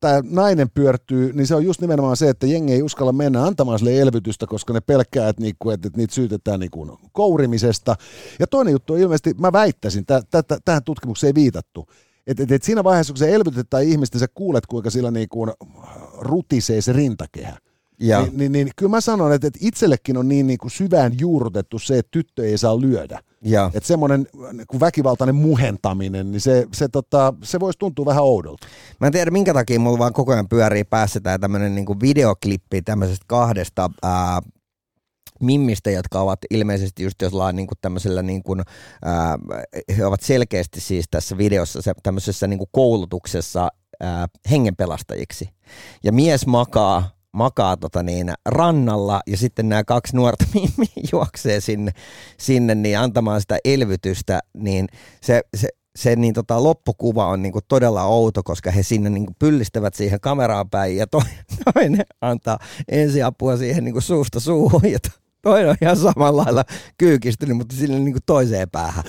tämä 0.00 0.20
nainen 0.24 0.70
pyörtyy, 0.70 1.32
niin 1.32 1.46
se 1.46 1.54
on 1.54 1.64
just 1.64 1.80
nimenomaan 1.80 2.16
se, 2.16 2.28
että 2.28 2.46
jengi 2.46 2.72
ei 2.72 2.82
uskalla 2.82 3.12
mennä 3.12 3.44
antamaan 3.44 3.78
sille 3.78 4.00
elvytystä, 4.00 4.46
koska 4.46 4.72
ne 4.72 4.80
pelkää, 4.80 5.28
että, 5.28 5.42
niinku, 5.42 5.70
että, 5.70 5.90
niitä 5.96 6.14
syytetään 6.14 6.60
niinku 6.60 6.98
kourimisesta. 7.12 7.96
Ja 8.38 8.46
toinen 8.46 8.72
juttu 8.72 8.92
on 8.92 8.98
ilmeisesti, 8.98 9.34
mä 9.38 9.52
väittäisin, 9.52 10.06
tä, 10.06 10.22
tä, 10.30 10.42
tä, 10.42 10.58
tähän 10.64 10.84
tutkimukseen 10.84 11.28
ei 11.28 11.34
viitattu, 11.34 11.86
että 12.26 12.42
et, 12.42 12.52
et 12.52 12.62
siinä 12.62 12.84
vaiheessa, 12.84 13.12
kun 13.12 13.18
se 13.18 13.34
elvytetään 13.34 13.84
ihmistä, 13.84 14.18
sä 14.18 14.26
kuulet, 14.34 14.66
kuinka 14.66 14.90
sillä 14.90 15.10
niinku 15.10 15.46
rutisee 16.18 16.80
se 16.80 16.92
rintakehä. 16.92 17.58
Ja. 18.00 18.22
Niin, 18.22 18.38
niin, 18.38 18.52
niin 18.52 18.70
kyllä 18.76 18.90
mä 18.90 19.00
sanon, 19.00 19.32
että, 19.32 19.46
että 19.46 19.58
itsellekin 19.62 20.16
on 20.16 20.28
niin, 20.28 20.46
niin 20.46 20.58
kuin 20.58 20.70
syvään 20.70 21.12
juurrutettu 21.20 21.78
se, 21.78 21.98
että 21.98 22.10
tyttö 22.10 22.46
ei 22.46 22.58
saa 22.58 22.80
lyödä. 22.80 23.20
Ja. 23.44 23.70
Että 23.74 23.86
semmoinen 23.86 24.26
niin 24.52 24.80
väkivaltainen 24.80 25.34
muhentaminen, 25.34 26.30
niin 26.30 26.40
se, 26.40 26.66
se, 26.72 26.88
tota, 26.88 27.34
se 27.42 27.60
voisi 27.60 27.78
tuntua 27.78 28.06
vähän 28.06 28.24
oudolta. 28.24 28.66
Mä 29.00 29.06
en 29.06 29.12
tiedä 29.12 29.30
minkä 29.30 29.54
takia 29.54 29.80
mulla 29.80 29.98
vaan 29.98 30.12
koko 30.12 30.32
ajan 30.32 30.48
pyörii 30.48 30.84
päässä 30.84 31.20
tää 31.20 31.38
tämmönen 31.38 31.74
niinku 31.74 31.96
videoklippi 32.00 32.82
tämmöisestä 32.82 33.24
kahdesta 33.28 33.90
ää, 34.02 34.40
mimmistä, 35.40 35.90
jotka 35.90 36.20
ovat 36.20 36.38
ilmeisesti 36.50 37.02
just 37.02 37.22
jollain 37.22 37.56
niinku 37.56 37.74
tämmöisellä 37.80 38.22
niinku, 38.22 38.56
ää, 39.04 39.38
he 39.96 40.06
ovat 40.06 40.20
selkeästi 40.20 40.80
siis 40.80 41.04
tässä 41.10 41.38
videossa 41.38 41.82
se, 41.82 41.92
tämmöisessä 42.02 42.46
niinku 42.46 42.68
koulutuksessa 42.72 43.68
ää, 44.00 44.26
hengenpelastajiksi. 44.50 45.48
Ja 46.04 46.12
mies 46.12 46.46
makaa 46.46 47.19
makaa 47.32 47.76
tota 47.76 48.02
niin, 48.02 48.32
rannalla 48.46 49.20
ja 49.26 49.36
sitten 49.36 49.68
nämä 49.68 49.84
kaksi 49.84 50.16
nuorta 50.16 50.44
juoksee 51.12 51.60
sinne, 51.60 51.92
sinne 52.38 52.74
niin 52.74 52.98
antamaan 52.98 53.40
sitä 53.40 53.58
elvytystä, 53.64 54.40
niin 54.54 54.86
se, 55.22 55.42
se, 55.56 55.68
se 55.96 56.16
niin 56.16 56.34
tota, 56.34 56.62
loppukuva 56.62 57.26
on 57.26 57.42
niin 57.42 57.52
kuin 57.52 57.64
todella 57.68 58.04
outo, 58.04 58.42
koska 58.42 58.70
he 58.70 58.82
sinne 58.82 59.10
niin 59.10 59.26
kuin 59.26 59.36
pyllistävät 59.38 59.94
siihen 59.94 60.20
kameraan 60.20 60.70
päin 60.70 60.96
ja 60.96 61.06
toinen 61.74 62.06
antaa 62.20 62.58
ensiapua 62.88 63.56
siihen 63.56 63.84
niin 63.84 63.92
kuin 63.92 64.02
suusta 64.02 64.40
suuhun 64.40 64.90
ja 64.90 64.98
toinen 65.42 65.70
on 65.70 65.76
ihan 65.82 65.96
samalla 65.96 66.42
lailla 66.42 66.64
kyykistynyt, 66.98 67.56
mutta 67.56 67.76
sinne 67.76 67.98
niin 67.98 68.12
kuin 68.12 68.22
toiseen 68.26 68.70
päähän. 68.70 69.04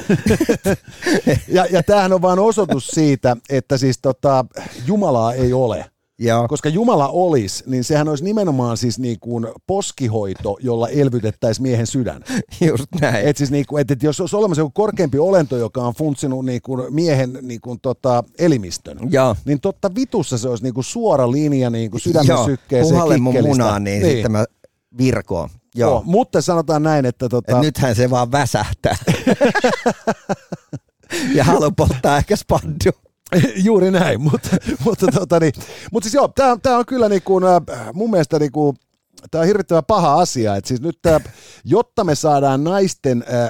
ja, 1.48 1.66
ja 1.72 1.84
tämähän 1.84 2.13
on 2.13 2.22
vain 2.22 2.40
osoitus 2.40 2.88
siitä, 2.88 3.38
että 3.50 3.78
siis 3.78 4.00
tota, 4.01 4.46
Jumalaa 4.86 5.34
ei 5.34 5.54
ole. 5.54 5.86
Joo. 6.22 6.48
Koska 6.48 6.70
Jumala 6.70 7.08
olisi, 7.08 7.63
niin 7.68 7.84
sehän 7.84 8.10
olisi 8.10 8.24
nimenomaan 8.24 8.78
siis 8.78 9.00
niin 9.00 9.20
kuin 9.20 9.48
poskihoito, 9.68 10.58
jolla 10.60 10.90
elvytettäisiin 10.90 11.63
miehen 11.63 11.88
sydän. 11.88 12.24
Just 12.68 12.86
näin. 13.01 13.28
Et 13.28 13.38
siis 13.38 13.51
niin 13.51 13.66
kuin, 13.66 13.82
et, 13.82 13.92
et 13.92 14.04
jos 14.04 14.22
olisi 14.22 14.36
olemassa 14.36 14.62
joku 14.62 14.72
korkeampi 14.72 15.20
olento, 15.20 15.58
joka 15.58 15.82
on 15.82 15.94
funtsinut 15.94 16.46
niin 16.46 16.62
kuin 16.62 16.94
miehen 16.94 17.40
niin 17.42 17.62
kuin 17.62 17.80
tota 17.82 18.24
elimistön, 18.40 18.98
Joo. 19.10 19.36
niin 19.46 19.62
totta 19.62 19.96
vitussa 19.96 20.38
se 20.38 20.50
olisi 20.50 20.63
niin 20.63 20.74
kuin 20.74 20.84
suora 20.84 21.32
linja 21.32 21.70
niin 21.70 21.92
kuin 21.92 22.01
sydämen 22.01 22.28
Joo, 22.28 22.46
sykkeeseen 22.46 22.94
puhalle 22.94 23.18
mun 23.18 23.36
munaan, 23.42 23.84
niin, 23.84 24.01
niin, 24.01 24.13
sitten 24.13 24.32
mä 24.32 24.46
virkoon. 24.98 25.50
Joo. 25.75 25.92
Joo. 25.92 26.01
mutta 26.06 26.42
sanotaan 26.42 26.84
näin, 26.84 27.06
että 27.06 27.30
tota, 27.30 27.58
Et 27.58 27.62
nythän 27.62 27.96
se 27.96 28.10
vaan 28.10 28.32
väsähtää. 28.32 28.96
ja 31.36 31.44
haluaa 31.44 31.72
polttaa 31.72 32.18
ehkä 32.18 32.36
spaddu. 32.36 32.92
Juuri 33.66 33.92
näin, 33.92 34.22
mutta, 34.32 34.58
mutta, 34.86 35.08
tota 35.08 35.40
niin, 35.40 35.54
mutta 35.92 36.06
siis 36.06 36.14
joo, 36.14 36.28
tämä 36.28 36.52
on, 36.52 36.62
tää 36.62 36.78
on 36.78 36.86
kyllä 36.86 37.10
niin 37.10 37.22
kuin, 37.22 37.44
äh, 37.44 37.62
mun 37.94 38.12
mielestä 38.12 38.40
niin 38.40 38.52
kuin, 38.52 38.76
tämä 39.32 39.40
on 39.42 39.48
hirvittävän 39.48 39.86
paha 39.88 40.20
asia, 40.20 40.56
että 40.56 40.68
siis 40.68 40.82
nyt 40.82 41.00
tää, 41.02 41.20
jotta 41.64 42.04
me 42.04 42.16
saadaan 42.16 42.64
naisten 42.64 43.24
äh, 43.34 43.50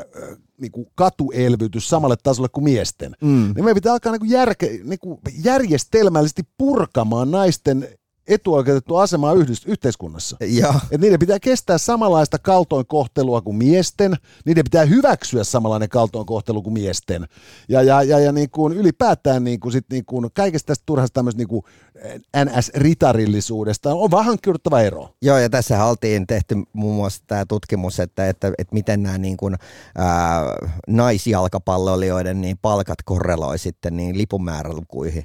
niin 0.62 0.72
kuin 0.72 0.88
katuelvytys 0.96 1.90
samalle 1.90 2.16
tasolle 2.24 2.50
kuin 2.50 2.64
miesten, 2.64 3.16
mm. 3.22 3.52
niin 3.56 3.64
meidän 3.64 3.76
pitää 3.76 3.94
alkaa 3.94 4.12
niin 4.12 4.20
kuin 4.20 4.32
järke, 4.32 4.80
niin 4.84 5.00
kuin 5.00 5.20
järjestelmällisesti 5.44 6.44
purkamaan 6.58 7.32
naisten 7.32 7.88
etuoikeutettua 8.34 9.02
asemaa 9.02 9.34
yhdys, 9.34 9.66
yhteiskunnassa. 9.66 10.38
Joo. 10.40 10.74
Et 10.92 11.02
niiden 11.02 11.20
pitää 11.20 11.40
kestää 11.40 11.78
samanlaista 11.78 12.40
kaltoinkohtelua 12.40 13.42
kuin 13.42 13.58
miesten, 13.58 14.16
niiden 14.46 14.64
pitää 14.64 14.86
hyväksyä 14.86 15.44
samanlainen 15.44 15.90
kaltoinkohtelu 15.90 16.62
kuin 16.62 16.74
miesten. 16.74 17.28
Ja, 17.70 17.82
ja, 17.82 18.04
ja, 18.04 18.20
ja 18.20 18.32
niin 18.32 18.50
kuin 18.50 18.74
ylipäätään 18.74 19.44
niin 19.44 19.60
kuin 19.60 19.72
sit 19.72 19.86
niin 19.92 20.06
kuin 20.06 20.30
kaikesta 20.34 20.68
tästä 20.68 20.84
turhasta 20.86 21.14
tämmöistä 21.14 21.38
niin 21.38 21.48
kuin 21.48 21.64
NS-ritarillisuudesta 22.38 23.94
on 23.94 24.12
vähän 24.12 24.38
kyrttävä 24.42 24.82
ero. 24.82 25.10
Joo, 25.22 25.38
ja 25.38 25.50
tässä 25.50 25.86
oltiin 25.86 26.28
tehty 26.28 26.56
muun 26.74 26.96
muassa 26.96 27.24
tämä 27.28 27.46
tutkimus, 27.46 28.00
että, 28.00 28.30
että, 28.30 28.48
että 28.58 28.74
miten 28.74 29.04
nämä 29.04 29.18
niin 29.18 29.38
kuin, 29.38 29.56
ää, 29.98 30.42
naisjalkapalloilijoiden 30.88 32.42
niin 32.42 32.58
palkat 32.62 32.98
korreloi 33.06 33.58
sitten 33.58 33.98
niin 33.98 34.18
lipunmäärälukuihin. 34.18 35.24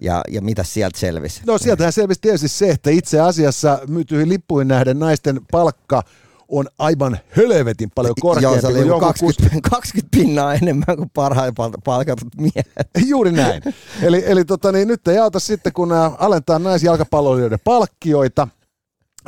Ja, 0.00 0.22
ja 0.30 0.40
mitä 0.40 0.64
sieltä 0.64 0.98
selvisi? 0.98 1.40
No 1.46 1.58
sieltähän 1.58 1.92
selvisi 1.92 2.20
tietysti 2.20 2.45
se, 2.48 2.70
että 2.70 2.90
itse 2.90 3.20
asiassa 3.20 3.78
myytyihin 3.88 4.28
lippuihin 4.28 4.68
nähden 4.68 4.98
naisten 4.98 5.40
palkka 5.52 6.02
on 6.48 6.66
aivan 6.78 7.18
hölvetin 7.28 7.90
paljon 7.94 8.14
korkeampi. 8.20 8.56
Joo, 8.56 8.60
se 8.60 8.66
oli 8.66 8.74
kuin 8.74 8.88
jonkun 8.88 9.08
20, 9.08 9.70
20 9.70 10.18
pinnaa 10.18 10.54
enemmän 10.54 10.96
kuin 10.96 11.10
parhaimmat 11.14 11.72
palkatut 11.84 12.28
miehet. 12.36 12.90
Juuri 13.10 13.32
näin. 13.32 13.62
Eli, 14.02 14.22
eli 14.26 14.44
tota, 14.44 14.72
niin 14.72 14.88
nyt 14.88 15.08
ei 15.08 15.18
auta 15.18 15.40
sitten, 15.40 15.72
kun 15.72 15.92
alentaa 16.18 16.58
naisjalkapalloilijoiden 16.58 17.58
palkkioita, 17.64 18.48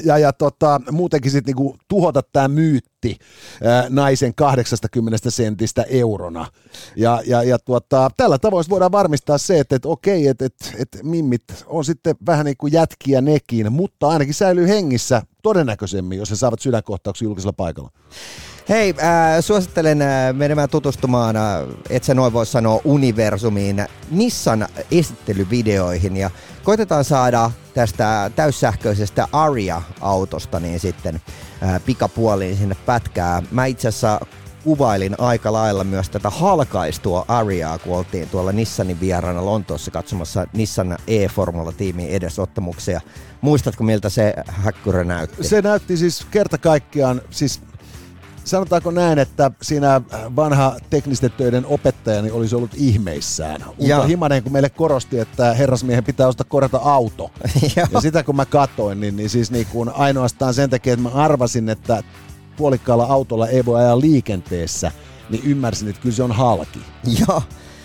ja, 0.04 0.18
ja 0.18 0.32
tota, 0.32 0.80
muutenkin 0.90 1.30
sitten 1.30 1.54
niinku 1.54 1.76
tuhota 1.88 2.22
tämä 2.32 2.48
myytti 2.48 3.18
ää, 3.64 3.86
naisen 3.88 4.34
80 4.34 5.30
sentistä 5.30 5.82
eurona. 5.88 6.46
Ja, 6.96 7.22
ja, 7.26 7.42
ja 7.42 7.58
tuota, 7.58 8.10
tällä 8.16 8.38
tavoin 8.38 8.64
voidaan 8.68 8.92
varmistaa 8.92 9.38
se, 9.38 9.60
että, 9.60 9.76
että 9.76 9.88
okei, 9.88 10.28
että, 10.28 10.44
että, 10.44 10.64
että 10.78 10.98
mimmit 11.02 11.42
on 11.66 11.84
sitten 11.84 12.16
vähän 12.26 12.44
niin 12.46 12.56
kuin 12.56 12.72
jätkiä 12.72 13.20
nekin, 13.20 13.72
mutta 13.72 14.08
ainakin 14.08 14.34
säilyy 14.34 14.68
hengissä 14.68 15.22
todennäköisemmin, 15.42 16.18
jos 16.18 16.30
he 16.30 16.36
saavat 16.36 16.60
sydänkohtauksia 16.60 17.26
julkisella 17.26 17.52
paikalla. 17.52 17.90
Hei, 18.68 18.94
äh, 19.02 19.40
suosittelen 19.40 20.02
äh, 20.02 20.32
menemään 20.32 20.68
tutustumaan, 20.68 21.36
äh, 21.36 21.42
et 21.90 22.04
sä 22.04 22.14
noin 22.14 22.32
voi 22.32 22.46
sanoa 22.46 22.80
universumiin, 22.84 23.86
Nissan 24.10 24.68
esittelyvideoihin 24.90 26.16
ja 26.16 26.30
koitetaan 26.64 27.04
saada 27.04 27.50
tästä 27.74 28.30
täyssähköisestä 28.36 29.28
Aria-autosta 29.32 30.60
niin 30.60 30.80
sitten 30.80 31.20
äh, 31.62 31.82
pikapuoliin 31.86 32.56
sinne 32.56 32.76
pätkää. 32.86 33.42
Mä 33.50 33.66
itse 33.66 33.88
asiassa 33.88 34.20
kuvailin 34.64 35.14
aika 35.18 35.52
lailla 35.52 35.84
myös 35.84 36.10
tätä 36.10 36.30
halkaistua 36.30 37.24
Ariaa, 37.28 37.78
kun 37.78 37.96
oltiin 37.96 38.28
tuolla 38.28 38.52
Nissanin 38.52 39.00
vieraana 39.00 39.44
Lontoossa 39.44 39.90
katsomassa 39.90 40.46
Nissan 40.52 40.98
E-Formula-tiimin 41.06 42.08
edesottamuksia. 42.08 43.00
Muistatko 43.40 43.84
miltä 43.84 44.08
se 44.08 44.34
häkkyrä 44.46 45.04
näytti? 45.04 45.44
Se 45.44 45.62
näytti 45.62 45.96
siis 45.96 46.26
kerta 46.30 46.58
kaikkiaan, 46.58 47.22
siis 47.30 47.60
sanotaanko 48.48 48.90
näin, 48.90 49.18
että 49.18 49.50
siinä 49.62 50.00
vanha 50.36 50.76
teknisten 50.90 51.30
töiden 51.30 51.66
opettajani 51.66 52.30
olisi 52.30 52.54
ollut 52.56 52.70
ihmeissään. 52.74 53.64
Unto 53.78 54.02
Himanen, 54.02 54.42
kun 54.42 54.52
meille 54.52 54.70
korosti, 54.70 55.18
että 55.18 55.54
herrasmiehen 55.54 56.04
pitää 56.04 56.28
ostaa 56.28 56.46
korjata 56.48 56.78
auto. 56.78 57.30
ja 57.76 58.00
sitä 58.00 58.22
kun 58.22 58.36
mä 58.36 58.46
katoin, 58.46 59.00
niin, 59.00 59.16
niin 59.16 59.30
siis 59.30 59.50
niin 59.50 59.66
kuin 59.66 59.88
ainoastaan 59.88 60.54
sen 60.54 60.70
takia, 60.70 60.92
että 60.92 61.02
mä 61.02 61.08
arvasin, 61.08 61.68
että 61.68 62.02
puolikkaalla 62.56 63.04
autolla 63.04 63.48
ei 63.48 63.64
voi 63.64 63.80
ajaa 63.80 64.00
liikenteessä, 64.00 64.92
niin 65.30 65.42
ymmärsin, 65.44 65.88
että 65.88 66.02
kyllä 66.02 66.16
se 66.16 66.22
on 66.22 66.32
halki. 66.32 66.80
Joo. 67.28 67.42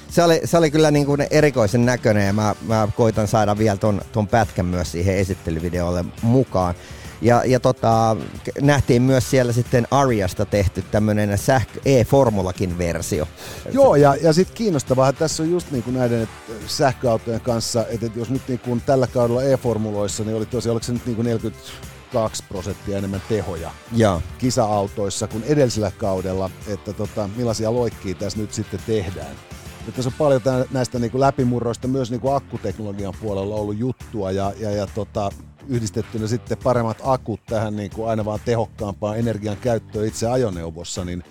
Se 0.10 0.24
oli, 0.24 0.42
se 0.46 0.58
oli 0.58 0.72
kyllä 0.72 0.92
niin 0.92 1.06
kuin 1.06 1.28
erikoisen 1.32 1.86
näköinen 1.86 2.28
ja 2.28 2.34
mä, 2.34 2.56
mä 2.68 2.88
koitan 2.98 3.28
saada 3.28 3.58
vielä 3.58 3.78
ton, 3.78 4.02
ton 4.12 4.28
pätkän 4.28 4.66
myös 4.66 4.92
siihen 4.92 5.18
esittelyvideolle 5.18 6.06
mukaan. 6.22 6.76
Ja, 7.24 7.44
ja 7.46 7.60
tota, 7.60 8.18
nähtiin 8.62 9.02
myös 9.02 9.30
siellä 9.30 9.54
sitten 9.54 9.88
Ariasta 9.92 10.46
tehty 10.46 10.84
tämmöinen 10.92 11.38
sähkö, 11.38 11.80
e-formulakin 11.86 12.78
versio. 12.78 13.28
Joo, 13.72 13.96
ja, 13.96 14.16
ja 14.16 14.34
sitten 14.34 14.56
kiinnostavaa, 14.56 15.14
tässä 15.14 15.44
on 15.44 15.52
just 15.52 15.72
niin 15.72 15.84
kuin 15.84 15.94
näiden 15.94 16.30
sähköautojen 16.68 17.42
kanssa, 17.42 17.86
että 17.88 18.10
jos 18.16 18.30
nyt 18.30 18.42
niin 18.48 18.60
kuin 18.60 18.82
tällä 18.82 19.08
kaudella 19.08 19.44
e-formuloissa, 19.44 20.24
niin 20.24 20.38
oli 20.38 20.46
tosiaan, 20.46 20.74
oliko 20.74 20.86
se 20.86 20.94
nyt 20.94 21.06
niin 21.06 21.16
kuin 21.16 21.26
42 21.26 22.44
prosenttia 22.50 22.98
enemmän 22.98 23.22
tehoja 23.30 23.72
ja. 23.92 24.22
kisa-autoissa 24.38 25.28
kuin 25.28 25.44
edellisellä 25.44 25.92
kaudella, 25.98 26.50
että 26.68 26.94
tota, 26.94 27.30
millaisia 27.36 27.74
loikkia 27.74 28.16
tässä 28.16 28.40
nyt 28.40 28.54
sitten 28.54 28.80
tehdään. 28.86 29.36
Nyt 29.86 29.96
tässä 29.96 30.10
on 30.10 30.14
paljon 30.18 30.42
näistä 30.72 31.00
niin 31.00 31.12
kuin 31.12 31.22
läpimurroista 31.22 31.88
myös 31.88 32.12
niin 32.12 32.22
kuin 32.22 32.36
akkuteknologian 32.36 33.14
puolella 33.22 33.56
ollut 33.56 33.78
juttua 33.78 34.32
ja, 34.32 34.54
ja, 34.60 34.72
ja 34.72 34.88
tota, 34.88 35.30
yhdistettynä 35.68 36.28
sitten 36.28 36.58
paremmat 36.64 36.98
akut 37.04 37.40
tähän 37.46 37.76
niin 37.76 37.92
kuin 37.92 38.10
aina 38.10 38.26
vaan 38.26 38.40
tehokkaampaan 38.46 39.20
energian 39.20 39.58
käyttöön 39.58 40.08
itse 40.08 40.28
ajoneuvossa, 40.28 41.06
niin, 41.06 41.24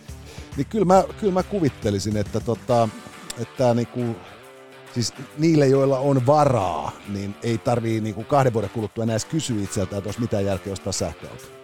niin 0.56 0.66
kyllä, 0.66 0.84
mä, 0.84 1.04
kyllä 1.20 1.32
mä 1.32 1.42
kuvittelisin, 1.42 2.16
että, 2.16 2.40
tota, 2.40 2.88
että 3.38 3.74
niin 3.74 3.86
kuin, 3.86 4.16
siis 4.94 5.14
niille, 5.38 5.66
joilla 5.66 5.98
on 5.98 6.26
varaa, 6.26 6.92
niin 7.08 7.34
ei 7.42 7.58
tarvii 7.58 8.00
niin 8.00 8.14
kuin 8.14 8.26
kahden 8.26 8.52
vuoden 8.52 8.70
kuluttua 8.70 9.04
enää 9.04 9.14
edes 9.14 9.24
kysyä 9.24 9.62
itseltään, 9.62 9.98
että 9.98 10.08
olisi 10.08 10.20
mitään 10.20 10.44
järkeä 10.44 10.72
ostaa 10.72 10.92
sähköauto. 10.92 11.61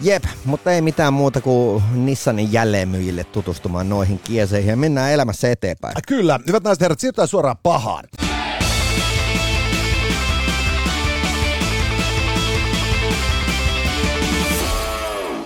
Jep, 0.00 0.24
mutta 0.44 0.72
ei 0.72 0.80
mitään 0.80 1.12
muuta 1.12 1.40
kuin 1.40 1.82
Nissanin 1.94 2.52
jälleenmyyjille 2.52 3.24
tutustumaan 3.24 3.88
noihin 3.88 4.18
kieseihin 4.18 4.70
ja 4.70 4.76
mennään 4.76 5.12
elämässä 5.12 5.50
eteenpäin. 5.50 5.94
Kyllä, 6.06 6.40
hyvät 6.46 6.62
naiset 6.62 6.80
herrat, 6.82 7.00
siirrytään 7.00 7.28
suoraan 7.28 7.56
pahaan. 7.62 8.04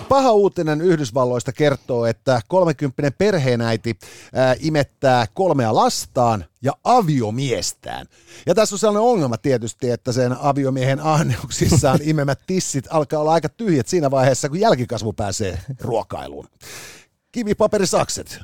Paha 0.04 0.32
uutinen 0.32 0.80
Yhdysvalloista 0.80 1.52
kertoo, 1.52 2.06
että 2.06 2.40
30 2.48 3.10
perheenäiti 3.18 3.98
ää, 4.34 4.54
imettää 4.58 5.26
kolmea 5.34 5.74
lastaan 5.74 6.44
ja 6.62 6.72
aviomiestään. 6.84 8.06
Ja 8.46 8.54
tässä 8.54 8.74
on 8.74 8.78
sellainen 8.78 9.10
ongelma 9.10 9.38
tietysti, 9.38 9.90
että 9.90 10.12
sen 10.12 10.36
aviomiehen 10.40 11.00
ahneuksissaan 11.00 11.98
imemät 12.10 12.40
tissit 12.46 12.86
alkaa 12.90 13.20
olla 13.20 13.32
aika 13.32 13.48
tyhjät 13.48 13.88
siinä 13.88 14.10
vaiheessa, 14.10 14.48
kun 14.48 14.60
jälkikasvu 14.60 15.12
pääsee 15.12 15.58
ruokailuun. 15.80 16.48
Kivi, 17.32 17.54
paperi, 17.54 17.86
sakset. 17.86 18.40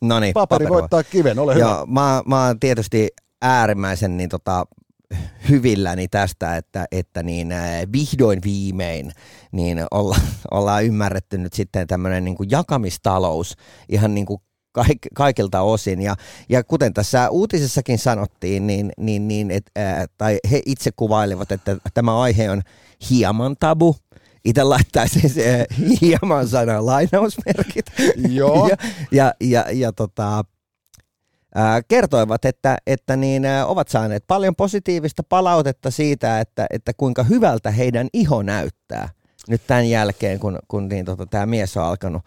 No 0.00 0.20
niin, 0.20 0.34
paperi, 0.34 0.58
paperi 0.58 0.80
voittaa 0.80 1.02
kiven, 1.02 1.38
ole 1.38 1.58
Joo, 1.58 1.74
hyvä. 1.74 1.86
Mä, 1.86 2.22
mä 2.26 2.46
oon 2.46 2.60
tietysti 2.60 3.08
äärimmäisen 3.42 4.16
niin 4.16 4.28
tota, 4.28 4.66
hyvilläni 5.48 6.08
tästä, 6.08 6.56
että, 6.56 6.86
että 6.92 7.22
niin, 7.22 7.52
äh, 7.52 7.82
vihdoin 7.92 8.40
viimein 8.44 9.12
niin 9.52 9.84
olla, 9.90 10.16
ollaan 10.50 10.84
ymmärretty 10.84 11.38
nyt 11.38 11.52
sitten 11.52 11.86
tämmöinen 11.86 12.24
niin 12.24 12.36
kuin 12.36 12.50
jakamistalous 12.50 13.56
ihan 13.88 14.14
niin 14.14 14.26
kuin 14.26 14.40
kaik, 14.72 14.98
kaikilta 15.14 15.60
osin. 15.60 16.02
Ja, 16.02 16.16
ja 16.48 16.64
kuten 16.64 16.94
tässä 16.94 17.30
uutisessakin 17.30 17.98
sanottiin, 17.98 18.66
niin, 18.66 18.92
niin, 18.96 19.28
niin 19.28 19.50
et, 19.50 19.70
ää, 19.76 20.06
tai 20.18 20.38
he 20.50 20.62
itse 20.66 20.90
kuvailivat, 20.96 21.52
että 21.52 21.76
tämä 21.94 22.20
aihe 22.20 22.50
on 22.50 22.62
hieman 23.10 23.56
tabu. 23.60 23.96
Itse 24.44 24.62
laittaisin 24.62 25.30
se 25.30 25.66
hieman 26.00 26.48
sana 26.48 26.86
lainausmerkit. 26.86 27.86
Joo. 28.28 28.68
ja, 28.70 28.76
ja, 29.12 29.34
ja, 29.40 29.64
ja 29.72 29.92
tota, 29.92 30.44
kertoivat, 31.88 32.44
että, 32.44 32.78
että 32.86 33.16
niin, 33.16 33.42
ovat 33.66 33.88
saaneet 33.88 34.24
paljon 34.26 34.56
positiivista 34.56 35.22
palautetta 35.22 35.90
siitä, 35.90 36.40
että, 36.40 36.66
että 36.70 36.92
kuinka 36.96 37.22
hyvältä 37.22 37.70
heidän 37.70 38.08
iho 38.12 38.42
näyttää 38.42 39.08
nyt 39.48 39.62
tämän 39.66 39.90
jälkeen, 39.90 40.38
kun, 40.38 40.58
kun 40.68 40.88
niin, 40.88 41.04
tota, 41.04 41.26
tämä 41.26 41.46
mies 41.46 41.76
on 41.76 41.84
alkanut 41.84 42.22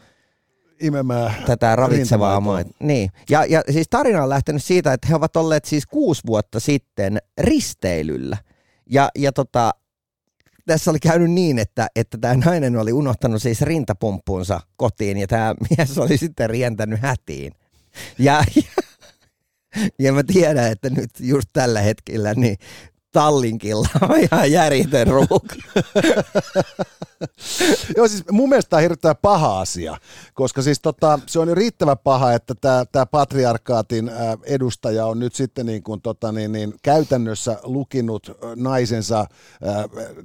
Imemään 0.82 1.34
tätä 1.46 1.76
ravitsevaa 1.76 2.40
maitoa. 2.42 2.74
Niin. 2.80 3.10
Ja, 3.30 3.46
ja 3.46 3.64
siis 3.72 3.88
tarina 3.90 4.24
on 4.24 4.30
lähtenyt 4.30 4.64
siitä, 4.64 4.94
että 4.94 5.08
he 5.08 5.16
ovat 5.16 5.36
olleet 5.36 5.66
siis 5.66 5.86
kuusi 5.86 6.22
vuotta 6.26 6.60
sitten 6.60 7.18
risteilyllä. 7.38 8.38
Ja, 8.90 9.10
ja 9.18 9.32
tota, 9.32 9.72
tässä 10.66 10.92
oli 10.92 11.00
käynyt 11.00 11.32
niin, 11.32 11.60
että, 11.60 11.88
että 11.96 12.18
tämä 12.18 12.34
nainen 12.34 12.78
oli 12.78 12.94
unohtanut 12.94 13.42
siis 13.42 13.62
rintapumppuunsa 13.62 14.60
kotiin 14.76 15.18
ja 15.18 15.28
tämä 15.28 15.56
mies 15.70 15.98
oli 15.98 16.18
sitten 16.18 16.50
rientänyt 16.50 17.00
hätiin. 17.02 17.52
Ja, 18.20 18.44
ja, 18.56 18.84
ja 20.00 20.14
mä 20.14 20.24
tiedän, 20.24 20.72
että 20.72 20.90
nyt 20.90 21.10
just 21.20 21.50
tällä 21.54 21.82
hetkellä 21.82 22.34
niin 22.34 22.58
Tallinkilla 23.12 23.88
on 24.10 24.20
ihan 24.20 24.52
järjetön 24.52 25.08
ruuhka. 25.08 25.56
Joo, 27.98 28.08
siis 28.08 28.24
mun 28.32 28.50
mielestä 28.50 28.70
tämä 28.70 28.78
on 28.78 28.82
hirveän 28.82 29.16
paha 29.22 29.60
asia, 29.60 29.98
koska 30.34 30.62
siis 30.62 30.80
tota, 30.80 31.20
se 31.28 31.40
on 31.40 31.48
jo 31.48 31.56
riittävän 31.56 31.98
paha, 31.98 32.34
että 32.34 32.56
tämä, 32.92 33.06
patriarkaatin 33.06 34.12
edustaja 34.44 35.06
on 35.06 35.20
nyt 35.20 35.36
sitten 35.36 35.66
niin 35.66 35.84
kuin, 35.84 36.02
tota, 36.02 36.32
niin, 36.32 36.52
niin, 36.52 36.74
käytännössä 36.84 37.60
lukinut 37.64 38.38
naisensa 38.56 39.26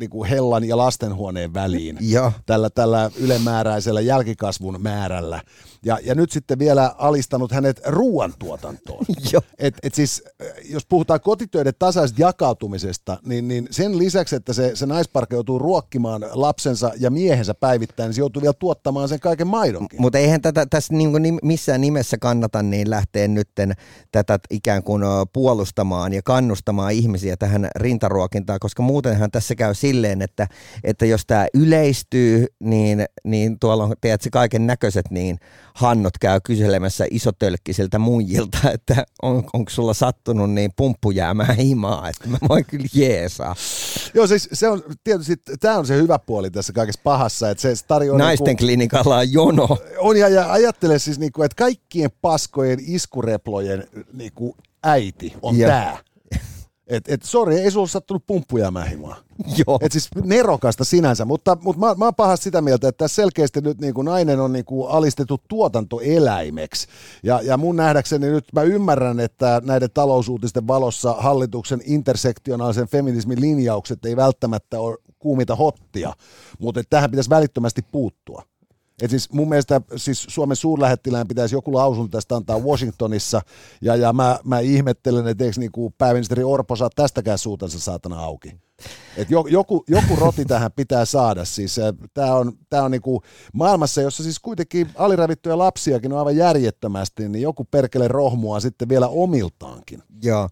niin 0.01 0.11
kuin 0.11 0.29
hellan 0.29 0.65
ja 0.65 0.77
lastenhuoneen 0.77 1.55
väliin 1.55 1.99
Joo. 2.01 2.33
tällä, 2.47 2.71
tällä 2.71 3.11
ylemääräisellä 3.17 4.01
jälkikasvun 4.01 4.83
määrällä. 4.83 5.43
Ja, 5.85 5.99
ja 6.03 6.15
nyt 6.15 6.31
sitten 6.31 6.59
vielä 6.59 6.95
alistanut 6.99 7.53
hänet 7.53 7.81
ruoantuotantoon. 7.87 9.05
Et, 9.59 9.75
et 9.83 9.95
siis, 9.95 10.25
jos 10.71 10.87
puhutaan 10.87 11.21
kotitöiden 11.21 11.73
tasaisesta 11.79 12.23
jakautumisesta, 12.23 12.76
niin, 13.25 13.49
niin 13.49 13.67
sen 13.71 13.99
lisäksi, 13.99 14.37
että 14.37 14.53
se, 14.53 14.77
se 14.77 14.87
naisparka 14.87 15.35
joutuu 15.35 15.59
ruokkimaan 15.59 16.25
lapsensa 16.33 16.93
ja 16.99 17.11
miehensä 17.11 17.55
päivittäin, 17.55 18.09
niin 18.09 18.15
se 18.15 18.21
joutuu 18.21 18.43
vielä 18.43 18.55
tuottamaan 18.59 19.09
sen 19.09 19.21
kaiken 19.21 19.47
maidonkin. 19.47 20.01
Mutta 20.01 20.19
eihän 20.19 20.43
tätä 20.43 20.67
tässä 20.71 20.95
nim- 20.95 21.39
missään 21.43 21.81
nimessä 21.81 22.19
kannata 22.19 22.63
niin 22.63 22.91
lähteä 22.91 23.29
nytten 23.29 23.73
tätä 24.13 24.39
ikään 24.51 24.83
kuin 24.83 25.03
puolustamaan 25.33 26.13
ja 26.13 26.23
kannustamaan 26.25 26.93
ihmisiä 26.93 27.37
tähän 27.37 27.69
rintaruokintaan, 27.77 28.61
koska 28.61 28.83
muutenhan 28.83 29.31
tässä 29.31 29.55
käy 29.55 29.75
silleen, 29.75 30.23
että, 30.23 30.47
että 30.85 31.07
jos 31.07 31.27
tämä 31.27 31.47
yleistyy, 31.55 32.47
niin, 32.61 33.05
niin 33.25 33.59
tuolla 33.59 33.85
on 33.85 33.95
tiedätkö, 34.01 34.29
kaiken 34.33 34.67
näköiset 34.67 35.11
niin 35.11 35.39
hannot 35.77 36.19
käy 36.19 36.41
kyselemässä 36.45 37.07
isotölkkisiltä 37.11 37.99
muijilta, 37.99 38.59
että 38.75 39.07
on, 39.23 39.45
onko 39.53 39.71
sulla 39.71 39.95
sattunut 39.95 40.51
niin 40.51 40.73
pumppu 40.77 41.11
jäämään 41.11 41.57
himaa, 41.57 42.09
että 42.09 42.29
mä 42.29 42.39
voin 42.49 42.65
kyllä 42.65 42.87
jeesaa. 42.95 43.57
Joo, 44.15 44.27
siis 44.27 44.49
se 44.53 44.69
on 44.69 44.83
tietysti, 45.05 45.35
tämä 45.61 45.79
on 45.79 45.87
se 45.87 45.97
hyvä 45.97 46.19
puoli 46.19 46.51
tässä 46.51 46.73
kaikessa 46.73 47.01
pahassa, 47.05 47.51
että 47.51 47.63
se 47.63 47.85
tarjoaa... 47.89 48.19
Naisten 48.19 48.47
niinku, 48.47 48.65
klinikalla 48.65 49.17
on 49.17 49.33
jono. 49.33 49.69
on 49.99 50.17
ja, 50.17 50.29
ja 50.29 50.53
ajattele 50.53 50.99
siis, 50.99 51.19
niinku, 51.19 51.43
että 51.43 51.57
kaikkien 51.57 52.11
paskojen 52.23 52.79
iskureplojen 52.87 53.85
niinku, 54.13 54.57
äiti 54.83 55.35
on 55.43 55.57
tämä. 55.59 55.99
Et, 56.87 57.05
et 57.09 57.23
sori, 57.23 57.59
ei 57.59 57.71
sulla 57.71 57.87
sattunut 57.87 58.27
pumppuja 58.27 58.71
mähimaa. 58.71 59.17
Joo. 59.67 59.79
Et 59.81 59.93
siis 59.93 60.09
nerokasta 60.25 60.85
sinänsä, 60.85 61.25
mutta, 61.25 61.57
mutta 61.61 61.81
mä, 61.81 61.95
mä 61.95 62.05
oon 62.05 62.15
pahasti 62.15 62.45
sitä 62.45 62.61
mieltä, 62.61 62.89
että 62.89 62.99
tässä 62.99 63.15
selkeästi 63.15 63.61
nyt 63.61 63.81
niin 63.81 63.95
kuin 63.95 64.05
nainen 64.05 64.41
on 64.41 64.53
niin 64.53 64.65
kuin 64.65 64.91
alistettu 64.91 65.41
tuotantoeläimeksi. 65.49 66.87
Ja, 67.23 67.41
ja 67.43 67.57
mun 67.57 67.77
nähdäkseni 67.77 68.27
nyt 68.27 68.45
mä 68.53 68.63
ymmärrän, 68.63 69.21
että 69.21 69.63
näiden 69.65 69.91
talousuutisten 69.95 70.67
valossa 70.67 71.13
hallituksen 71.19 71.81
intersektionaalisen 71.85 72.89
feminismin 72.89 73.41
linjaukset 73.41 74.05
ei 74.05 74.17
välttämättä 74.17 74.81
ole 74.81 74.97
kuumita 75.19 75.57
hottia, 75.57 76.13
mutta 76.59 76.81
että 76.81 76.91
tähän 76.91 77.11
pitäisi 77.11 77.31
välittömästi 77.31 77.83
puuttua. 77.93 78.43
Et 79.03 79.11
siis 79.11 79.33
mun 79.33 79.49
mielestä 79.49 79.81
siis 79.97 80.27
Suomen 80.29 80.57
suurlähettilään 80.57 81.29
pitäisi 81.29 81.55
joku 81.55 81.75
lausunto 81.75 82.17
tästä 82.17 82.37
antaa 82.37 82.59
Washingtonissa, 82.59 83.41
ja, 83.83 83.97
ja 83.97 84.13
mä, 84.13 84.39
mä 84.45 84.59
ihmettelen, 84.59 85.27
että 85.27 85.45
eikö 85.45 85.61
niinku 85.61 85.95
pääministeri 85.99 86.45
Orpo 86.45 86.77
saa 86.77 86.91
tästäkään 86.97 87.39
suutansa 87.39 87.81
saatana 87.81 88.21
auki. 88.21 88.57
Et 89.17 89.31
jo, 89.31 89.45
joku, 89.49 89.85
joku 89.89 90.17
roti 90.17 90.45
tähän 90.45 90.73
pitää 90.73 91.05
saada. 91.05 91.45
Siis, 91.45 91.77
Tämä 92.15 92.35
on, 92.35 92.53
tää 92.71 92.83
on 92.83 92.91
niinku 92.91 93.23
maailmassa, 93.53 94.03
jossa 94.03 94.23
siis 94.23 94.39
kuitenkin 94.39 94.89
aliravittuja 94.95 95.59
lapsiakin 95.59 96.13
on 96.13 96.19
aivan 96.19 96.37
järjettömästi, 96.37 97.29
niin 97.29 97.43
joku 97.43 97.65
perkele 97.65 98.09
rohmua 98.09 98.61
sitten 98.61 98.89
vielä 98.89 99.09
omiltaankin. 99.09 100.03
Joo. 100.23 100.49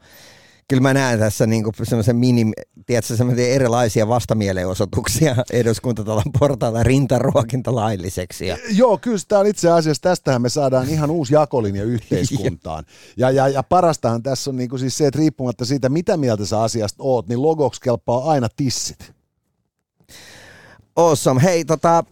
Kyllä 0.68 0.82
mä 0.82 0.94
näen 0.94 1.18
tässä 1.18 1.46
niinku 1.46 1.72
semmoisen 1.82 2.16
mini, 2.16 2.52
tiedätkö, 2.86 3.14
erilaisia 3.38 4.08
vastamielenosoituksia 4.08 5.36
eduskuntatalon 5.52 6.32
portailla 6.38 6.82
rintaruokinta 6.82 7.74
lailliseksi. 7.74 8.46
Ja, 8.46 8.58
Joo, 8.70 8.98
kyllä 8.98 9.18
tämä 9.28 9.40
on 9.40 9.46
itse 9.46 9.70
asiassa, 9.70 10.02
tästähän 10.02 10.42
me 10.42 10.48
saadaan 10.48 10.88
ihan 10.88 11.10
uusi 11.10 11.34
jakolinja 11.34 11.84
yhteiskuntaan. 11.84 12.84
Ja, 13.16 13.30
ja, 13.30 13.48
ja 13.48 13.62
parastahan 13.62 14.22
tässä 14.22 14.50
on 14.50 14.56
niinku 14.56 14.78
siis 14.78 14.96
se, 14.98 15.06
että 15.06 15.18
riippumatta 15.18 15.64
siitä, 15.64 15.88
mitä 15.88 16.16
mieltä 16.16 16.46
sä 16.46 16.62
asiasta 16.62 17.02
oot, 17.02 17.28
niin 17.28 17.42
logoksi 17.42 17.80
kelpaa 17.80 18.30
aina 18.30 18.48
tissit. 18.56 19.12
awesome. 20.96 21.42
Hei, 21.42 21.64
tota, 21.64 22.04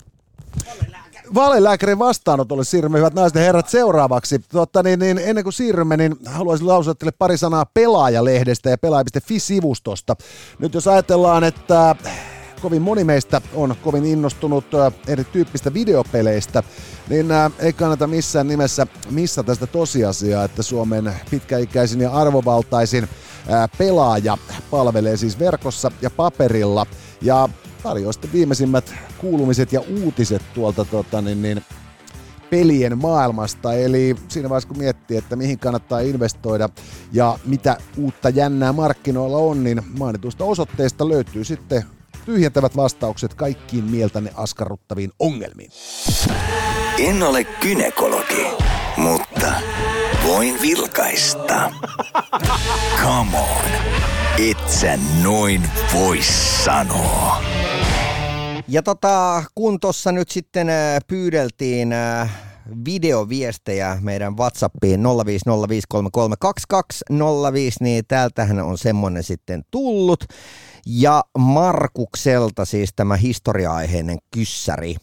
Valelääkärin 1.34 1.98
vastaanotolle 1.98 2.64
siirrymme, 2.64 2.98
hyvät 2.98 3.14
naiset 3.14 3.36
ja 3.36 3.42
herrat, 3.42 3.68
seuraavaksi. 3.68 4.38
Totta, 4.38 4.82
niin, 4.82 4.98
niin, 4.98 5.20
ennen 5.24 5.44
kuin 5.44 5.52
siirrymme, 5.52 5.96
niin 5.96 6.16
haluaisin 6.26 6.68
lausua 6.68 6.94
teille 6.94 7.12
pari 7.18 7.36
sanaa 7.36 7.66
Pelaajalehdestä 7.74 8.70
ja 8.70 8.78
pelaaja.fi-sivustosta. 8.78 10.16
Nyt 10.58 10.74
jos 10.74 10.88
ajatellaan, 10.88 11.44
että 11.44 11.96
kovin 12.62 12.82
moni 12.82 13.04
meistä 13.04 13.40
on 13.54 13.74
kovin 13.82 14.04
innostunut 14.04 14.64
erityyppistä 15.08 15.74
videopeleistä, 15.74 16.62
niin 17.08 17.26
ei 17.58 17.72
kannata 17.72 18.06
missään 18.06 18.48
nimessä 18.48 18.86
missata 19.10 19.54
sitä 19.54 19.66
tosiasiaa, 19.66 20.44
että 20.44 20.62
Suomen 20.62 21.12
pitkäikäisin 21.30 22.00
ja 22.00 22.12
arvovaltaisin 22.12 23.08
pelaaja 23.78 24.38
palvelee 24.70 25.16
siis 25.16 25.38
verkossa 25.38 25.90
ja 26.02 26.10
paperilla. 26.10 26.86
Ja 27.22 27.48
tarjoaa 27.82 28.12
sitten 28.12 28.32
viimeisimmät 28.32 28.94
kuulumiset 29.18 29.72
ja 29.72 29.80
uutiset 30.02 30.42
tuolta 30.54 30.84
tota, 30.84 31.22
niin, 31.22 31.42
niin, 31.42 31.64
pelien 32.50 32.98
maailmasta. 32.98 33.74
Eli 33.74 34.16
siinä 34.28 34.48
vaiheessa 34.48 34.68
kun 34.68 34.78
miettii, 34.78 35.16
että 35.16 35.36
mihin 35.36 35.58
kannattaa 35.58 36.00
investoida 36.00 36.68
ja 37.12 37.38
mitä 37.44 37.76
uutta 37.96 38.28
jännää 38.28 38.72
markkinoilla 38.72 39.38
on, 39.38 39.64
niin 39.64 39.82
mainitusta 39.98 40.44
osoitteesta 40.44 41.08
löytyy 41.08 41.44
sitten 41.44 41.84
tyhjentävät 42.24 42.76
vastaukset 42.76 43.34
kaikkiin 43.34 43.84
mieltäne 43.84 44.30
askarruttaviin 44.34 45.10
ongelmiin. 45.18 45.70
En 46.98 47.22
ole 47.22 47.44
kynekologi, 47.44 48.46
mutta 48.96 49.52
voin 50.26 50.62
vilkaista. 50.62 51.70
Come 53.02 53.38
on, 53.38 53.70
et 54.50 54.70
sä 54.70 54.98
noin 55.22 55.62
voi 55.94 56.18
sanoa. 56.64 57.42
Ja 58.68 58.82
tota, 58.82 59.44
kun 59.54 59.80
tuossa 59.80 60.12
nyt 60.12 60.28
sitten 60.28 60.68
äh, 60.68 60.98
pyydeltiin 61.08 61.92
äh, 61.92 62.30
videoviestejä 62.84 63.98
meidän 64.00 64.36
WhatsAppiin 64.36 65.00
0505332205, 65.00 65.06
niin 67.80 68.04
täältähän 68.08 68.60
on 68.60 68.78
semmonen 68.78 69.22
sitten 69.22 69.62
tullut. 69.70 70.24
Ja 70.86 71.22
Markukselta 71.38 72.64
siis 72.64 72.90
tämä 72.96 73.16
historia-aiheinen 73.16 74.18
kyssäri. 74.34 74.96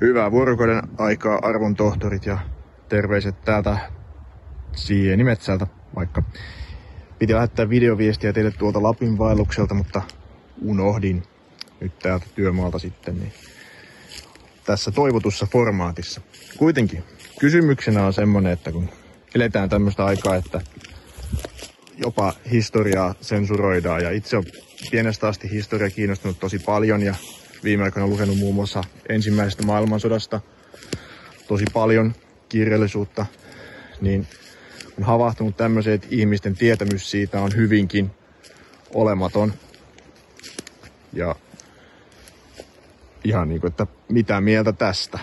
Hyvää 0.00 0.30
vuorokauden 0.30 0.82
aikaa 0.98 1.38
arvon 1.42 1.74
tohtorit 1.74 2.26
ja 2.26 2.38
terveiset 2.88 3.44
täältä 3.44 3.78
Sienimetsältä 4.76 5.66
vaikka. 5.96 6.22
Piti 7.18 7.34
lähettää 7.34 7.68
videoviestiä 7.68 8.32
teille 8.32 8.50
tuolta 8.50 8.82
Lapin 8.82 9.18
vaellukselta, 9.18 9.74
mutta 9.74 10.02
unohdin 10.62 11.22
nyt 11.80 11.98
täältä 11.98 12.26
työmaalta 12.34 12.78
sitten. 12.78 13.18
Niin 13.18 13.32
tässä 14.64 14.90
toivotussa 14.90 15.46
formaatissa. 15.52 16.20
Kuitenkin 16.56 17.04
kysymyksenä 17.40 18.06
on 18.06 18.12
semmonen, 18.12 18.52
että 18.52 18.72
kun 18.72 18.90
eletään 19.34 19.68
tämmöistä 19.68 20.04
aikaa, 20.04 20.36
että 20.36 20.60
jopa 21.96 22.34
historiaa 22.50 23.14
sensuroidaan 23.20 24.02
ja 24.02 24.10
itse 24.10 24.36
on 24.36 24.44
pienestä 24.90 25.28
asti 25.28 25.50
historia 25.50 25.90
kiinnostunut 25.90 26.40
tosi 26.40 26.58
paljon 26.58 27.02
ja 27.02 27.14
viime 27.64 27.84
aikoina 27.84 28.08
lukenut 28.08 28.38
muun 28.38 28.54
muassa 28.54 28.84
ensimmäisestä 29.08 29.62
maailmansodasta 29.62 30.40
tosi 31.48 31.64
paljon 31.72 32.14
kirjallisuutta 32.48 33.26
niin 34.00 34.26
on 34.98 35.04
havahtunut 35.04 35.56
tämmöiseen, 35.56 35.94
että 35.94 36.06
ihmisten 36.10 36.56
tietämys 36.56 37.10
siitä 37.10 37.40
on 37.40 37.50
hyvinkin 37.56 38.10
olematon. 38.94 39.52
Ja 41.12 41.34
ihan 43.28 43.48
niin 43.48 43.60
kuin, 43.60 43.68
että 43.68 43.86
mitä 44.08 44.40
mieltä 44.40 44.72
tästä. 44.72 45.18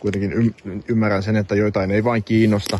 Kuitenkin 0.00 0.32
y- 0.32 0.80
ymmärrän 0.88 1.22
sen, 1.22 1.36
että 1.36 1.54
joitain 1.54 1.90
ei 1.90 2.04
vain 2.04 2.24
kiinnosta, 2.24 2.78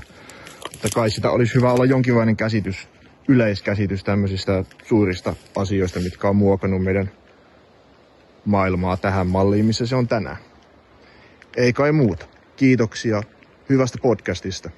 mutta 0.73 0.89
kai 0.95 1.11
sitä 1.11 1.31
olisi 1.31 1.55
hyvä 1.55 1.73
olla 1.73 1.85
jonkinlainen 1.85 2.37
käsitys, 2.37 2.89
yleiskäsitys 3.29 4.05
tämmöisistä 4.05 4.65
suurista 4.85 5.37
asioista, 5.57 6.01
mitkä 6.01 6.29
on 6.29 6.37
muokannut 6.37 6.85
meidän 6.85 7.11
maailmaa 8.45 8.97
tähän 8.97 9.27
malliin, 9.27 9.65
missä 9.65 9.87
se 9.87 9.97
on 9.97 10.09
tänään. 10.09 10.37
Ei 11.57 11.73
kai 11.73 11.93
muuta. 11.93 12.27
Kiitoksia 12.57 13.23
hyvästä 13.69 13.99
podcastista. 14.03 14.71